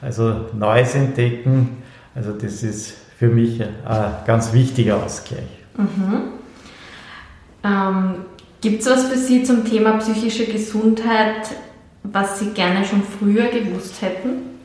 [0.00, 1.82] Also Neues entdecken.
[2.14, 5.42] Also das ist für mich ein ganz wichtiger Ausgleich.
[5.76, 6.35] Mhm.
[7.64, 8.14] Ähm,
[8.60, 11.50] Gibt es was für Sie zum Thema psychische Gesundheit,
[12.02, 14.56] was Sie gerne schon früher gewusst hätten?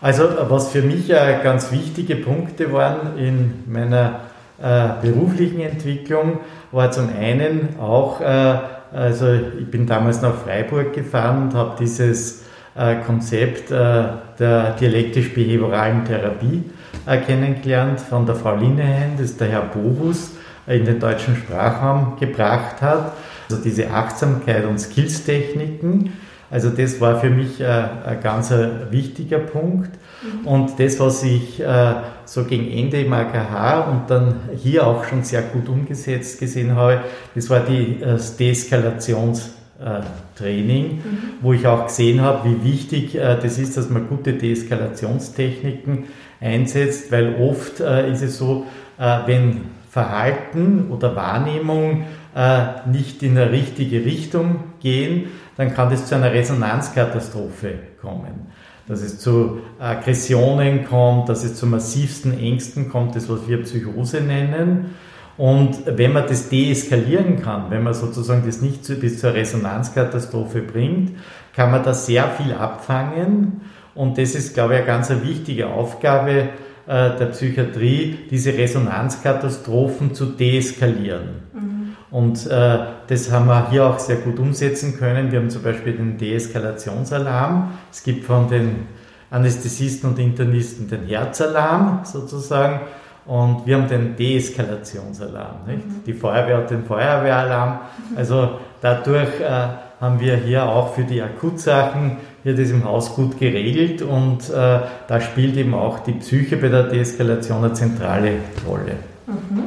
[0.00, 4.20] Also was für mich ganz wichtige Punkte waren in meiner
[4.62, 6.40] äh, beruflichen Entwicklung,
[6.72, 8.58] war zum einen auch, äh,
[8.92, 9.26] also
[9.58, 12.44] ich bin damals nach Freiburg gefahren und habe dieses
[12.76, 14.04] äh, Konzept äh,
[14.38, 16.64] der dialektisch-behavioralen Therapie
[17.06, 20.30] äh, kennengelernt von der Frau Linehan, das ist der Herr Bohus,
[20.66, 23.12] in den deutschen Sprachraum gebracht hat.
[23.50, 26.12] Also diese Achtsamkeit und Skills-Techniken.
[26.50, 28.52] Also das war für mich äh, ein ganz
[28.90, 29.90] wichtiger Punkt.
[30.22, 30.46] Mhm.
[30.46, 35.24] Und das, was ich äh, so gegen Ende im AKH und dann hier auch schon
[35.24, 37.00] sehr gut umgesetzt gesehen habe,
[37.34, 41.02] das war die, das Deeskalationstraining, mhm.
[41.42, 46.04] wo ich auch gesehen habe, wie wichtig äh, das ist, dass man gute Deeskalationstechniken
[46.40, 48.66] einsetzt, weil oft ist es so,
[48.98, 49.62] wenn
[49.94, 52.02] Verhalten oder Wahrnehmung
[52.34, 55.26] äh, nicht in eine richtige Richtung gehen,
[55.56, 58.48] dann kann es zu einer Resonanzkatastrophe kommen.
[58.88, 64.20] Dass es zu Aggressionen kommt, dass es zu massivsten Ängsten kommt, das was wir Psychose
[64.20, 64.96] nennen.
[65.36, 71.12] Und wenn man das deeskalieren kann, wenn man sozusagen das nicht bis zur Resonanzkatastrophe bringt,
[71.54, 73.60] kann man da sehr viel abfangen.
[73.94, 76.48] Und das ist, glaube ich, eine ganz wichtige Aufgabe
[76.86, 81.42] der Psychiatrie, diese Resonanzkatastrophen zu deeskalieren.
[81.52, 81.96] Mhm.
[82.10, 85.32] Und äh, das haben wir hier auch sehr gut umsetzen können.
[85.32, 87.72] Wir haben zum Beispiel den Deeskalationsalarm.
[87.90, 88.86] Es gibt von den
[89.30, 92.80] Anästhesisten und Internisten den Herzalarm sozusagen.
[93.26, 95.66] Und wir haben den Deeskalationsalarm.
[95.66, 95.86] Nicht?
[95.86, 96.04] Mhm.
[96.06, 97.80] Die Feuerwehr hat den Feuerwehralarm.
[98.10, 98.18] Mhm.
[98.18, 99.68] Also dadurch äh,
[100.00, 104.80] haben wir hier auch für die Akutsachen wird es im Haus gut geregelt und äh,
[105.08, 108.32] da spielt eben auch die Psyche bei der Deeskalation eine zentrale
[108.66, 108.96] Rolle.
[109.26, 109.64] Mhm.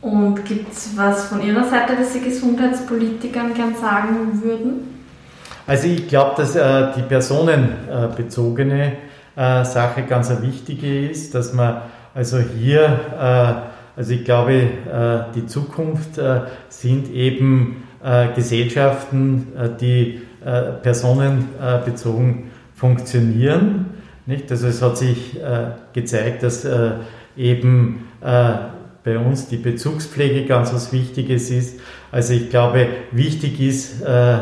[0.00, 5.04] Und gibt es was von Ihrer Seite, das Sie Gesundheitspolitikern gern sagen würden?
[5.66, 8.94] Also ich glaube, dass äh, die personenbezogene
[9.36, 11.82] äh, Sache ganz eine wichtige ist, dass man
[12.14, 17.84] also hier, äh, also ich glaube, äh, die Zukunft äh, sind eben
[18.34, 20.22] Gesellschaften, die
[20.82, 23.86] personenbezogen funktionieren.
[24.26, 24.50] Nicht?
[24.50, 25.38] Also es hat sich
[25.92, 26.66] gezeigt, dass
[27.36, 28.04] eben
[29.04, 31.80] bei uns die Bezugspflege ganz was Wichtiges ist.
[32.12, 34.40] Also ich glaube, wichtig ist, äh, äh,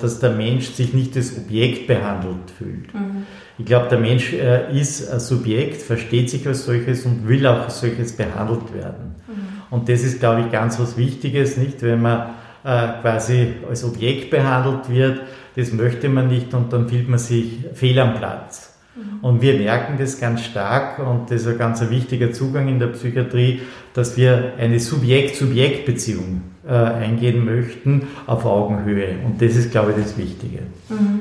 [0.00, 2.92] dass der Mensch sich nicht als Objekt behandelt fühlt.
[2.92, 3.26] Mhm.
[3.58, 7.64] Ich glaube, der Mensch äh, ist ein Subjekt, versteht sich als solches und will auch
[7.64, 9.14] als solches behandelt werden.
[9.28, 9.62] Mhm.
[9.70, 11.82] Und das ist, glaube ich, ganz was Wichtiges, nicht?
[11.82, 12.30] Wenn man
[12.62, 15.20] quasi als Objekt behandelt wird,
[15.56, 18.72] das möchte man nicht und dann fühlt man sich fehl am Platz.
[18.94, 19.24] Mhm.
[19.24, 22.88] Und wir merken das ganz stark und das ist ein ganz wichtiger Zugang in der
[22.88, 23.62] Psychiatrie,
[23.94, 29.16] dass wir eine Subjekt-Subjekt-Beziehung äh, eingehen möchten auf Augenhöhe.
[29.24, 30.60] Und das ist, glaube ich, das Wichtige.
[30.88, 31.20] Mhm.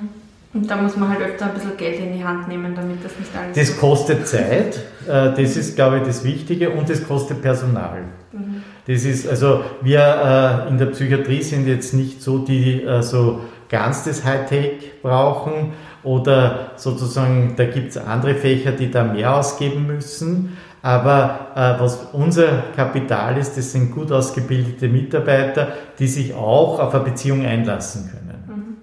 [0.54, 3.18] Und da muss man halt öfter ein bisschen Geld in die Hand nehmen, damit das
[3.18, 3.56] nicht alles.
[3.56, 4.78] Das kostet Zeit,
[5.08, 8.04] äh, das ist, glaube ich, das Wichtige und es kostet Personal.
[8.34, 8.64] Mhm.
[8.88, 13.42] Das ist, also wir äh, in der Psychiatrie sind jetzt nicht so, die äh, so
[13.70, 15.74] ganz das Hightech brauchen,
[16.04, 20.58] oder sozusagen, da gibt es andere Fächer, die da mehr ausgeben müssen.
[20.82, 25.68] Aber äh, was unser Kapital ist, das sind gut ausgebildete Mitarbeiter,
[26.00, 28.44] die sich auch auf eine Beziehung einlassen können.
[28.48, 28.78] Mhm.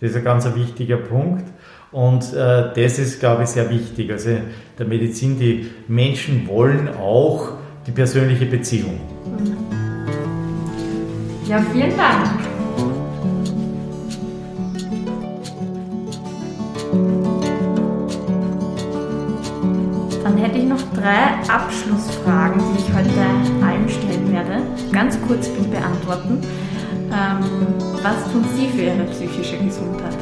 [0.00, 1.44] Das ist ein ganz wichtiger Punkt.
[1.90, 4.10] Und äh, das ist, glaube ich, sehr wichtig.
[4.10, 4.30] Also
[4.78, 7.50] der Medizin, die Menschen wollen auch
[7.86, 8.98] die persönliche Beziehung.
[11.46, 12.52] Ja, vielen Dank.
[20.42, 24.62] hätte ich noch drei Abschlussfragen, die ich heute allen stellen werde.
[24.92, 26.40] Ganz kurz beantworten.
[27.12, 30.16] Ähm, was tun Sie für Ihre psychische Gesundheit?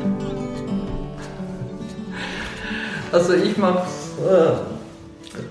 [3.12, 3.86] Also ich mache
[4.18, 4.52] äh,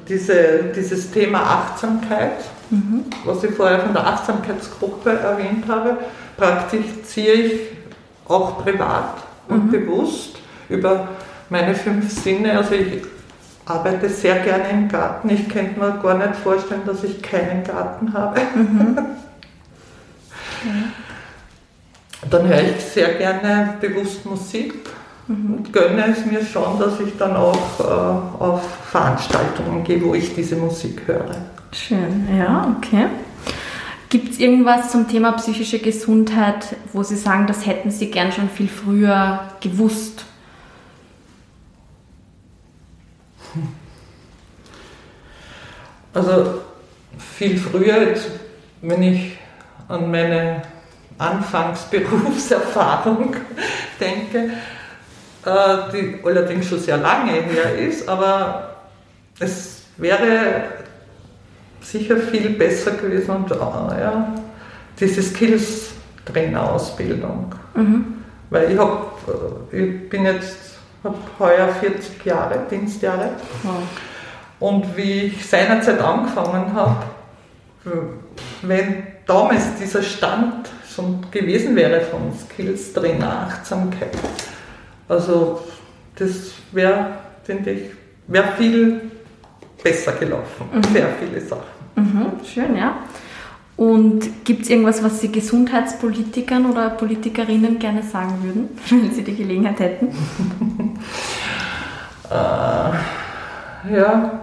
[0.07, 3.05] diese, dieses Thema Achtsamkeit, mhm.
[3.25, 5.97] was ich vorher von der Achtsamkeitsgruppe erwähnt habe,
[6.37, 7.53] praktiziere ich
[8.27, 9.15] auch privat
[9.47, 9.71] und mhm.
[9.71, 10.37] bewusst
[10.69, 11.09] über
[11.49, 12.57] meine fünf Sinne.
[12.57, 13.03] Also ich
[13.65, 15.29] arbeite sehr gerne im Garten.
[15.29, 18.39] Ich könnte mir gar nicht vorstellen, dass ich keinen Garten habe.
[18.55, 18.97] Mhm.
[22.29, 24.73] Dann höre ich sehr gerne bewusst Musik.
[25.29, 30.33] Und gönne es mir schon, dass ich dann auch äh, auf Veranstaltungen gehe, wo ich
[30.33, 31.35] diese Musik höre.
[31.71, 33.05] Schön, ja, okay.
[34.09, 38.49] Gibt es irgendwas zum Thema psychische Gesundheit, wo Sie sagen, das hätten Sie gern schon
[38.49, 40.25] viel früher gewusst?
[46.11, 46.61] Also
[47.19, 48.15] viel früher,
[48.81, 49.37] wenn ich
[49.87, 50.63] an meine
[51.19, 53.35] Anfangsberufserfahrung
[53.99, 54.53] denke,
[55.45, 58.75] die allerdings schon sehr lange her ist, aber
[59.39, 60.63] es wäre
[61.81, 64.33] sicher viel besser gewesen und äh, ja,
[64.99, 65.91] diese Skills
[66.25, 67.55] Trainerausbildung.
[67.73, 68.05] Mhm.
[68.49, 69.17] Weil ich, hab,
[69.71, 70.69] äh, ich bin jetzt
[71.03, 73.31] habe heuer 40 Jahre, Dienstjahre.
[73.63, 73.73] Wow.
[74.59, 77.03] Und wie ich seinerzeit angefangen habe,
[78.61, 84.17] wenn damals dieser Stand schon gewesen wäre von Skills drin, Achtsamkeit,
[85.09, 85.59] also
[86.15, 87.07] das wäre,
[87.43, 87.81] finde ich,
[88.27, 89.01] wäre viel
[89.83, 90.69] besser gelaufen.
[90.73, 90.83] Mhm.
[90.93, 91.63] Sehr viele Sachen.
[91.95, 92.99] Mhm, schön, ja.
[93.75, 99.35] Und gibt es irgendwas, was Sie Gesundheitspolitikern oder Politikerinnen gerne sagen würden, wenn Sie die
[99.35, 100.07] Gelegenheit hätten?
[102.29, 104.41] äh, ja.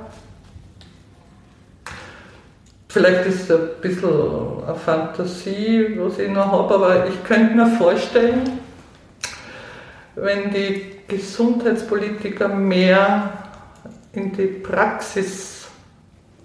[2.89, 4.09] Vielleicht ist es ein bisschen
[4.67, 8.59] eine Fantasie, was ich noch habe, aber ich könnte mir vorstellen,
[10.17, 13.33] wenn die Gesundheitspolitiker mehr
[14.13, 15.67] in die Praxis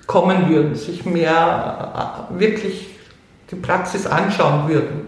[0.05, 2.89] kommen würden, sich mehr äh, wirklich
[3.49, 5.07] die Praxis anschauen würden.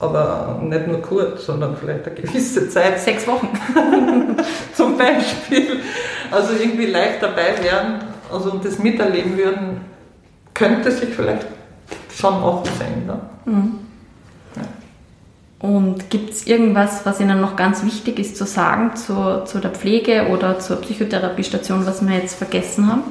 [0.00, 3.00] Aber nicht nur kurz, sondern vielleicht eine gewisse Zeit.
[3.00, 3.48] Sechs Wochen
[4.74, 5.80] zum Beispiel.
[6.30, 9.80] Also irgendwie live dabei wären also und das miterleben würden,
[10.52, 11.46] könnte sich vielleicht
[12.12, 13.20] schon auch was ändern.
[13.44, 13.83] Mhm.
[15.64, 19.70] Und gibt es irgendwas, was Ihnen noch ganz wichtig ist zu sagen zu, zu der
[19.70, 23.04] Pflege oder zur Psychotherapiestation, was wir jetzt vergessen haben?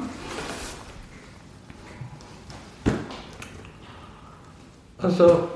[4.98, 5.48] Also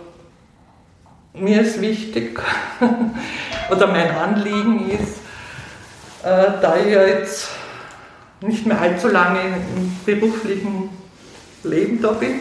[1.34, 2.40] mir ist wichtig,
[3.70, 5.18] oder mein Anliegen ist,
[6.24, 7.50] äh, da ich ja jetzt
[8.40, 10.90] nicht mehr allzu lange im beruflichen
[11.62, 12.40] Leben da bin,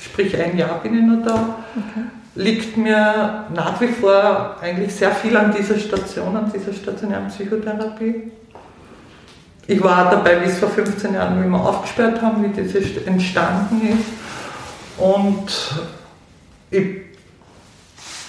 [0.00, 2.21] sprich ein Jahr bin ich noch da, okay.
[2.34, 8.32] Liegt mir nach wie vor eigentlich sehr viel an dieser Station, an dieser stationären Psychotherapie.
[9.66, 12.74] Ich war dabei bis vor 15 Jahren, wie wir aufgesperrt haben, wie das
[13.06, 14.06] entstanden ist.
[14.98, 15.46] Und
[16.70, 17.02] ich,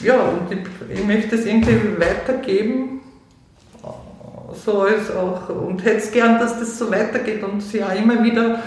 [0.02, 0.16] ja,
[0.50, 3.02] ich, ich möchte es irgendwie weitergeben,
[4.64, 8.24] so als auch, und hätte es gern, dass das so weitergeht und sich auch immer
[8.24, 8.60] wieder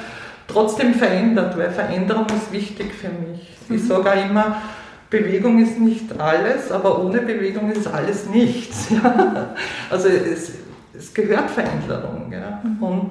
[0.49, 3.49] trotzdem verändert, weil Veränderung ist wichtig für mich.
[3.69, 3.87] Ich mhm.
[3.87, 4.63] sage auch immer,
[5.11, 8.89] Bewegung ist nicht alles, aber ohne Bewegung ist alles nichts.
[8.91, 9.55] Ja?
[9.91, 10.53] Also es,
[10.97, 12.33] es gehört Veränderung.
[12.33, 12.61] Ja?
[12.63, 12.83] Mhm.
[12.83, 13.11] Und,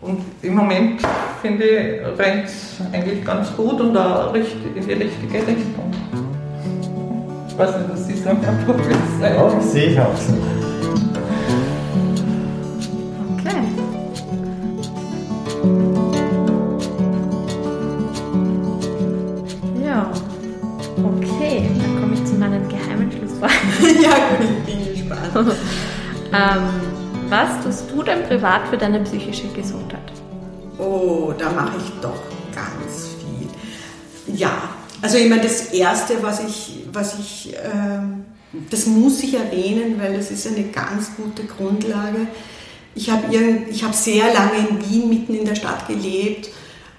[0.00, 1.00] und im Moment
[1.42, 5.92] finde ich, rennt es eigentlich ganz gut und auch in die richtige Richtung.
[7.48, 9.00] Ich weiß nicht, was Sie sagen, Herr Professor.
[9.20, 10.69] Ja, sehe ich auch so.
[24.02, 25.56] Ja, gut, ich bin gespannt.
[26.32, 30.00] ähm, was tust du denn privat für deine psychische Gesundheit?
[30.78, 32.22] Oh, da mache ich doch
[32.54, 34.34] ganz viel.
[34.36, 34.52] Ja,
[35.02, 40.16] also ich meine, das Erste, was ich, was ich ähm, das muss ich erwähnen, weil
[40.16, 42.26] das ist eine ganz gute Grundlage.
[42.94, 43.28] Ich habe
[43.82, 46.50] hab sehr lange in Wien mitten in der Stadt gelebt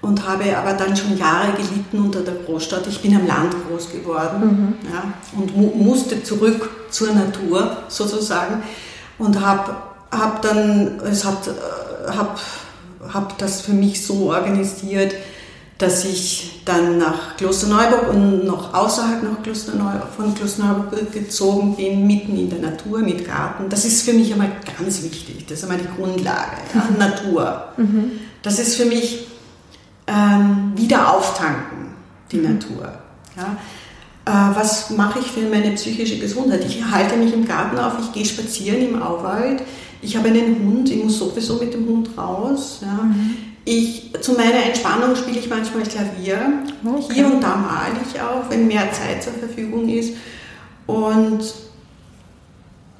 [0.01, 2.87] und habe aber dann schon Jahre gelitten unter der Großstadt.
[2.87, 4.89] Ich bin am Land groß geworden mhm.
[4.91, 8.63] ja, und mu musste zurück zur Natur sozusagen
[9.17, 9.75] und habe
[10.11, 12.35] hab dann, es hat, äh, habe
[13.13, 15.13] hab das für mich so organisiert,
[15.77, 22.37] dass ich dann nach Klosterneuburg und noch außerhalb nach Klosterneuburg, von Klosterneuburg gezogen bin, mitten
[22.37, 23.67] in der Natur mit Garten.
[23.69, 25.45] Das ist für mich einmal ganz wichtig.
[25.47, 26.57] Das ist einmal die Grundlage.
[26.73, 26.97] Ja, mhm.
[26.99, 27.63] Natur.
[27.77, 28.11] Mhm.
[28.43, 29.30] Das ist für mich
[30.11, 31.93] ähm, wieder auftanken,
[32.31, 32.53] die mhm.
[32.53, 32.93] Natur.
[33.37, 33.57] Ja?
[34.25, 36.65] Äh, was mache ich für meine psychische Gesundheit?
[36.65, 39.63] Ich halte mich im Garten auf, ich gehe spazieren im Auwald,
[40.01, 42.79] ich habe einen Hund, ich muss sowieso mit dem Hund raus.
[42.81, 43.03] Ja?
[43.03, 43.37] Mhm.
[43.63, 46.63] Ich, zu meiner Entspannung spiele ich manchmal Klavier.
[46.83, 47.13] Okay.
[47.13, 50.15] Hier und da male ich auch, wenn mehr Zeit zur Verfügung ist.
[50.87, 51.41] Und,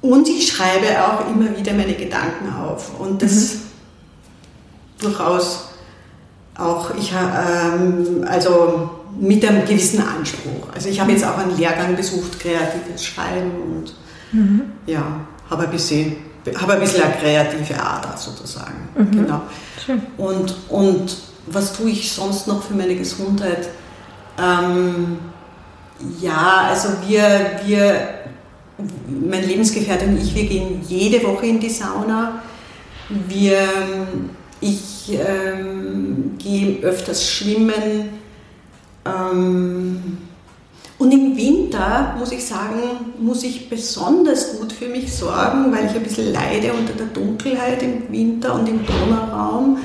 [0.00, 3.00] und ich schreibe auch immer wieder meine Gedanken auf.
[3.00, 3.60] Und das mhm.
[5.00, 5.71] durchaus
[6.58, 10.68] auch, ich, ähm, also mit einem gewissen Anspruch.
[10.74, 13.94] Also ich habe jetzt auch einen Lehrgang besucht, kreatives Schreiben und
[14.32, 14.62] mhm.
[14.86, 15.02] ja,
[15.50, 16.16] habe ein bisschen,
[16.56, 18.88] habe ein bisschen eine kreative Ader sozusagen.
[18.96, 19.10] Mhm.
[19.10, 19.42] Genau.
[19.84, 20.02] Schön.
[20.16, 23.68] Und, und was tue ich sonst noch für meine Gesundheit?
[24.38, 25.18] Ähm,
[26.20, 28.08] ja, also wir, wir,
[29.08, 32.42] mein Lebensgefährte und ich, wir gehen jede Woche in die Sauna.
[33.28, 33.68] Wir,
[34.62, 38.10] ich ähm, gehe öfters schwimmen.
[39.04, 40.18] Ähm,
[40.98, 45.96] und im Winter, muss ich sagen, muss ich besonders gut für mich sorgen, weil ich
[45.96, 49.78] ein bisschen leide unter der Dunkelheit im Winter und im Donauraum.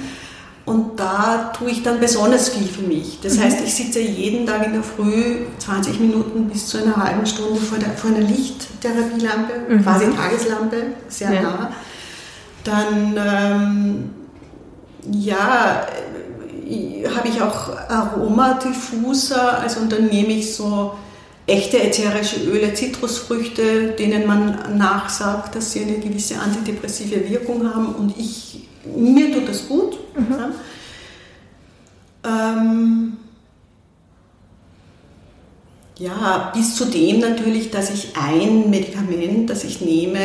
[0.65, 3.19] Und da tue ich dann besonders viel für mich.
[3.23, 3.43] Das mhm.
[3.43, 7.59] heißt, ich sitze jeden Tag in der Früh 20 Minuten bis zu einer halben Stunde
[7.59, 9.81] vor, der, vor einer Lichttherapielampe, mhm.
[9.81, 11.41] quasi Tageslampe, sehr ja.
[11.41, 11.71] nah.
[12.63, 14.09] Dann ähm,
[15.11, 15.87] ja,
[17.15, 20.93] habe ich auch Aromadiffuser, also dann nehme ich so
[21.45, 28.17] echte ätherische Öle, Zitrusfrüchte, denen man nachsagt, dass sie eine gewisse antidepressive Wirkung haben und
[28.17, 29.97] ich, mir tut das gut.
[30.17, 30.35] Mhm.
[32.25, 32.53] Ja.
[32.53, 33.17] Ähm,
[35.97, 40.19] ja, bis zu dem natürlich, dass ich ein Medikament, das ich nehme,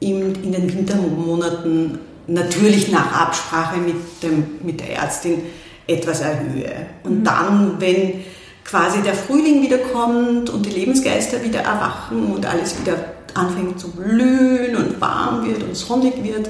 [0.00, 1.98] in, in den Wintermonaten
[2.28, 5.42] natürlich nach Absprache mit, dem, mit der Ärztin
[5.86, 6.86] etwas erhöhe.
[7.02, 7.24] Und mhm.
[7.24, 8.24] dann, wenn
[8.64, 12.96] quasi der Frühling wieder kommt und die Lebensgeister wieder erwachen und alles wieder
[13.34, 16.48] anfängt zu blühen und warm wird und sonnig wird,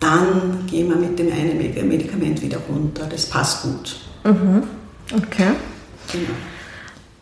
[0.00, 1.56] dann gehen wir mit dem einen
[1.88, 3.06] Medikament wieder runter.
[3.08, 3.96] Das passt gut.
[4.24, 4.64] Mhm.
[5.12, 5.52] Okay.
[6.12, 6.28] Genau.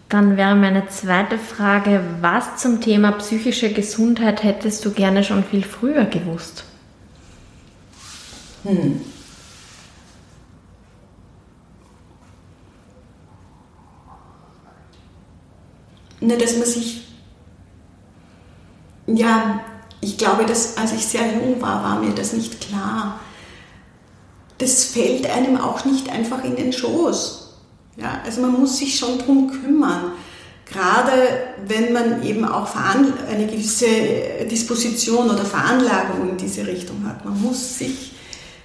[0.09, 5.62] Dann wäre meine zweite Frage, was zum Thema psychische Gesundheit hättest du gerne schon viel
[5.62, 6.64] früher gewusst?
[8.64, 9.00] Hm.
[16.20, 17.02] Ne, dass man sich,
[19.08, 19.60] ja,
[20.00, 23.20] ich glaube, dass als ich sehr jung war, war mir das nicht klar.
[24.58, 27.54] Das fällt einem auch nicht einfach in den Schoß.
[27.96, 30.12] Ja, also man muss sich schon drum kümmern.
[30.72, 31.12] gerade
[31.66, 33.86] wenn man eben auch eine gewisse
[34.50, 37.24] Disposition oder Veranlagung in diese Richtung hat.
[37.24, 38.11] Man muss sich,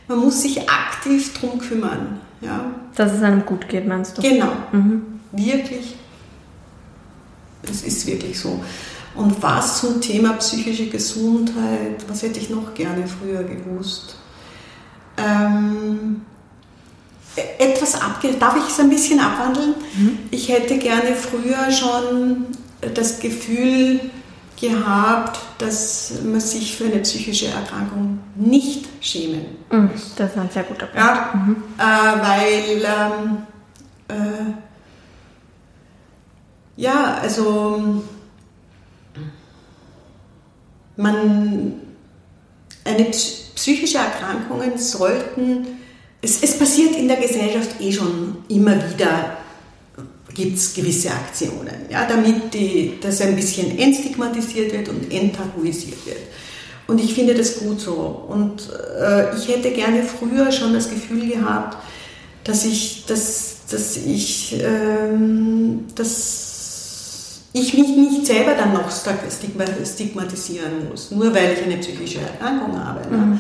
[0.08, 2.20] man muss sich aktiv darum kümmern.
[2.42, 2.72] Ja.
[2.96, 4.22] Dass es einem gut geht, meinst du?
[4.22, 4.52] Genau.
[4.72, 5.20] Mhm.
[5.32, 5.96] Wirklich.
[7.64, 8.64] Es ist wirklich so.
[9.16, 14.16] Und was zum Thema psychische Gesundheit, was hätte ich noch gerne früher gewusst?
[15.18, 16.22] Ähm,
[17.58, 18.34] etwas abge...
[18.40, 19.74] Darf ich es ein bisschen abwandeln?
[19.98, 20.20] Mhm.
[20.30, 22.46] Ich hätte gerne früher schon
[22.94, 24.00] das Gefühl
[24.60, 29.90] gehabt, dass man sich für eine psychische Erkrankung nicht schämen mhm.
[29.92, 30.16] muss.
[30.16, 30.98] Das ist ein sehr guter Punkt.
[30.98, 31.64] Ja, mhm.
[31.78, 31.84] äh,
[32.28, 33.38] weil ähm,
[34.08, 34.54] äh,
[36.76, 38.04] ja, also
[40.96, 41.74] man
[42.84, 45.68] eine psychische Erkrankungen sollten
[46.22, 49.38] es, es passiert in der Gesellschaft eh schon immer wieder,
[50.38, 56.20] gibt es gewisse Aktionen, ja, damit die, das ein bisschen entstigmatisiert wird und enttabuisiert wird.
[56.86, 58.26] Und ich finde das gut so.
[58.30, 58.70] Und
[59.02, 61.78] äh, ich hätte gerne früher schon das Gefühl gehabt,
[62.44, 71.12] dass ich, dass, dass ich, ähm, dass ich mich nicht selber dann noch stigmatisieren muss,
[71.12, 73.10] nur weil ich eine psychische Erkrankung habe.
[73.10, 73.40] Ne?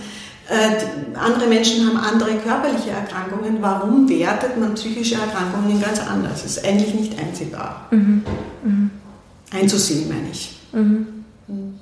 [0.49, 3.57] Äh, andere Menschen haben andere körperliche Erkrankungen.
[3.59, 6.43] Warum wertet man psychische Erkrankungen ganz anders?
[6.43, 7.87] Das ist eigentlich nicht einsehbar.
[7.91, 8.23] Mhm.
[8.63, 8.91] Mhm.
[9.53, 10.57] Einzusehen, meine ich.
[10.71, 11.07] Mhm.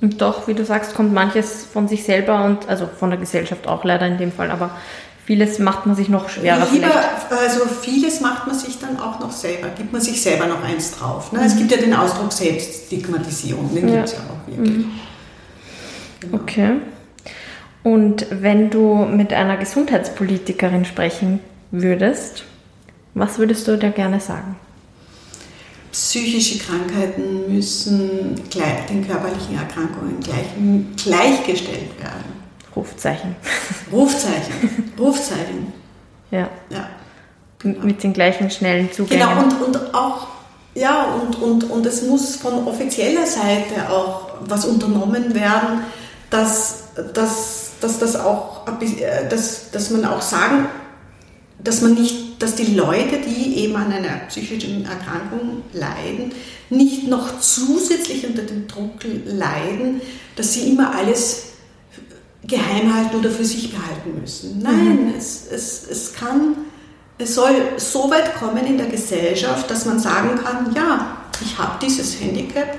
[0.01, 3.67] Und doch, wie du sagst, kommt manches von sich selber und also von der Gesellschaft
[3.67, 4.71] auch leider in dem Fall, aber
[5.25, 6.67] vieles macht man sich noch schwerer.
[6.71, 6.91] Lieber,
[7.31, 10.91] also vieles macht man sich dann auch noch selber, gibt man sich selber noch eins
[10.91, 11.31] drauf.
[11.31, 11.41] Ne?
[11.43, 11.59] Es mhm.
[11.59, 13.95] gibt ja den Ausdruck Selbststigmatisierung, den ja.
[13.95, 14.77] gibt es ja auch wirklich.
[14.77, 14.91] Mhm.
[16.19, 16.37] Genau.
[16.37, 16.71] Okay.
[17.85, 22.43] Und wenn du mit einer Gesundheitspolitikerin sprechen würdest,
[23.13, 24.55] was würdest du dir gerne sagen?
[25.91, 30.47] Psychische Krankheiten müssen den körperlichen Erkrankungen gleich,
[30.97, 32.25] gleichgestellt werden.
[32.75, 33.35] Rufzeichen.
[33.91, 34.91] Rufzeichen.
[34.97, 35.71] Rufzeichen.
[36.31, 36.49] Ja.
[36.71, 36.89] ja.
[37.59, 37.85] Genau.
[37.85, 39.29] Mit den gleichen schnellen Zugängen.
[39.29, 40.25] Genau, und, und auch,
[40.73, 45.81] ja, und, und, und es muss von offizieller Seite auch was unternommen werden,
[46.31, 48.65] dass, dass dass das auch,
[49.29, 50.67] dass, dass man auch sagen,
[51.63, 56.31] dass man nicht, dass die Leute, die eben an einer psychischen Erkrankung leiden,
[56.69, 60.01] nicht noch zusätzlich unter dem Druck leiden,
[60.35, 61.43] dass sie immer alles
[62.43, 64.59] geheim halten oder für sich behalten müssen.
[64.61, 65.13] Nein, mhm.
[65.17, 66.55] es, es, es kann,
[67.17, 71.79] es soll so weit kommen in der Gesellschaft, dass man sagen kann, ja, ich habe
[71.81, 72.77] dieses Handicap,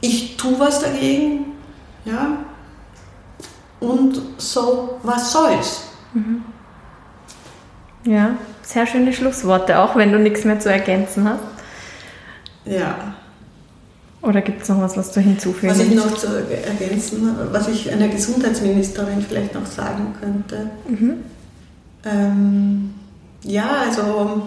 [0.00, 1.52] ich tue was dagegen,
[2.04, 2.44] ja,
[3.82, 5.82] und so, was soll's?
[6.14, 6.42] Mhm.
[8.04, 11.40] Ja, sehr schöne Schlussworte, auch wenn du nichts mehr zu ergänzen hast.
[12.64, 13.14] Ja.
[14.22, 17.92] Oder gibt es noch was, was du hinzufügen Was ich noch zu ergänzen, was ich
[17.92, 20.70] einer Gesundheitsministerin vielleicht noch sagen könnte.
[20.86, 21.14] Mhm.
[22.04, 22.94] Ähm,
[23.42, 24.42] ja, also,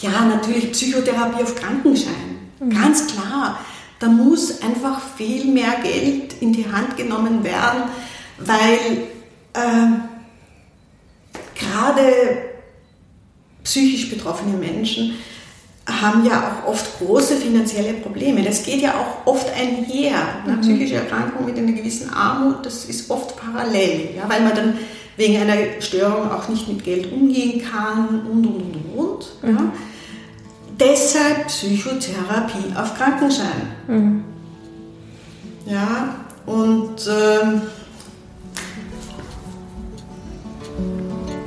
[0.00, 2.12] ja, natürlich Psychotherapie auf Krankenschein.
[2.60, 2.70] Mhm.
[2.70, 3.58] Ganz klar.
[3.98, 7.82] Da muss einfach viel mehr Geld in die Hand genommen werden
[8.44, 8.78] weil
[9.52, 9.90] äh,
[11.54, 12.12] gerade
[13.62, 15.14] psychisch betroffene Menschen
[15.86, 18.42] haben ja auch oft große finanzielle Probleme.
[18.42, 20.18] Das geht ja auch oft einher.
[20.46, 20.54] Ne?
[20.56, 20.60] Mhm.
[20.60, 24.28] Psychische Erkrankung mit einer gewissen Armut, das ist oft parallel, ja?
[24.28, 24.78] weil man dann
[25.16, 29.42] wegen einer Störung auch nicht mit Geld umgehen kann und, und, und, und.
[29.42, 29.56] Mhm.
[29.56, 29.72] Ja?
[30.78, 33.72] Deshalb Psychotherapie auf Krankenschein.
[33.86, 34.24] Mhm.
[35.66, 36.14] Ja,
[36.46, 37.06] und...
[37.06, 37.60] Äh,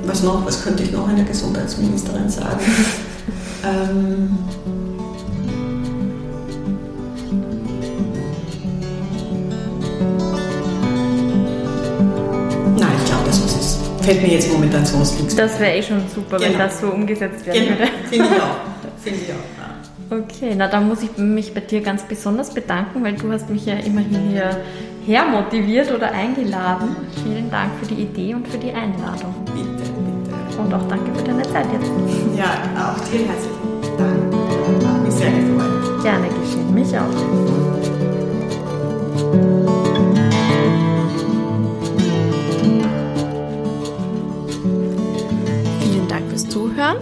[0.06, 2.60] was noch, was könnte ich noch einer Gesundheitsministerin sagen?
[3.64, 4.38] ähm,
[12.76, 13.78] Nein, ich glaube, das ist es.
[14.02, 15.34] Fällt mir jetzt momentan so nichts.
[15.36, 16.50] Das wäre eh schon super, genau.
[16.50, 17.78] wenn das so umgesetzt werden genau.
[17.78, 17.90] würde.
[18.08, 18.56] Finde ich auch.
[19.02, 19.54] Finde ich auch.
[20.10, 23.66] Okay, na dann muss ich mich bei dir ganz besonders bedanken, weil du hast mich
[23.66, 24.60] ja immerhin hier
[25.06, 26.94] hermotiviert oder eingeladen.
[27.22, 29.34] Vielen Dank für die Idee und für die Einladung.
[30.58, 31.90] Und auch danke für deine Zeit jetzt.
[32.36, 34.34] Ja, auch dir herzlichen Dank.
[34.86, 36.02] Hat mich sehr gefreut.
[36.02, 37.10] Gerne geschehen, mich auch.
[45.80, 46.96] Vielen Dank fürs Zuhören.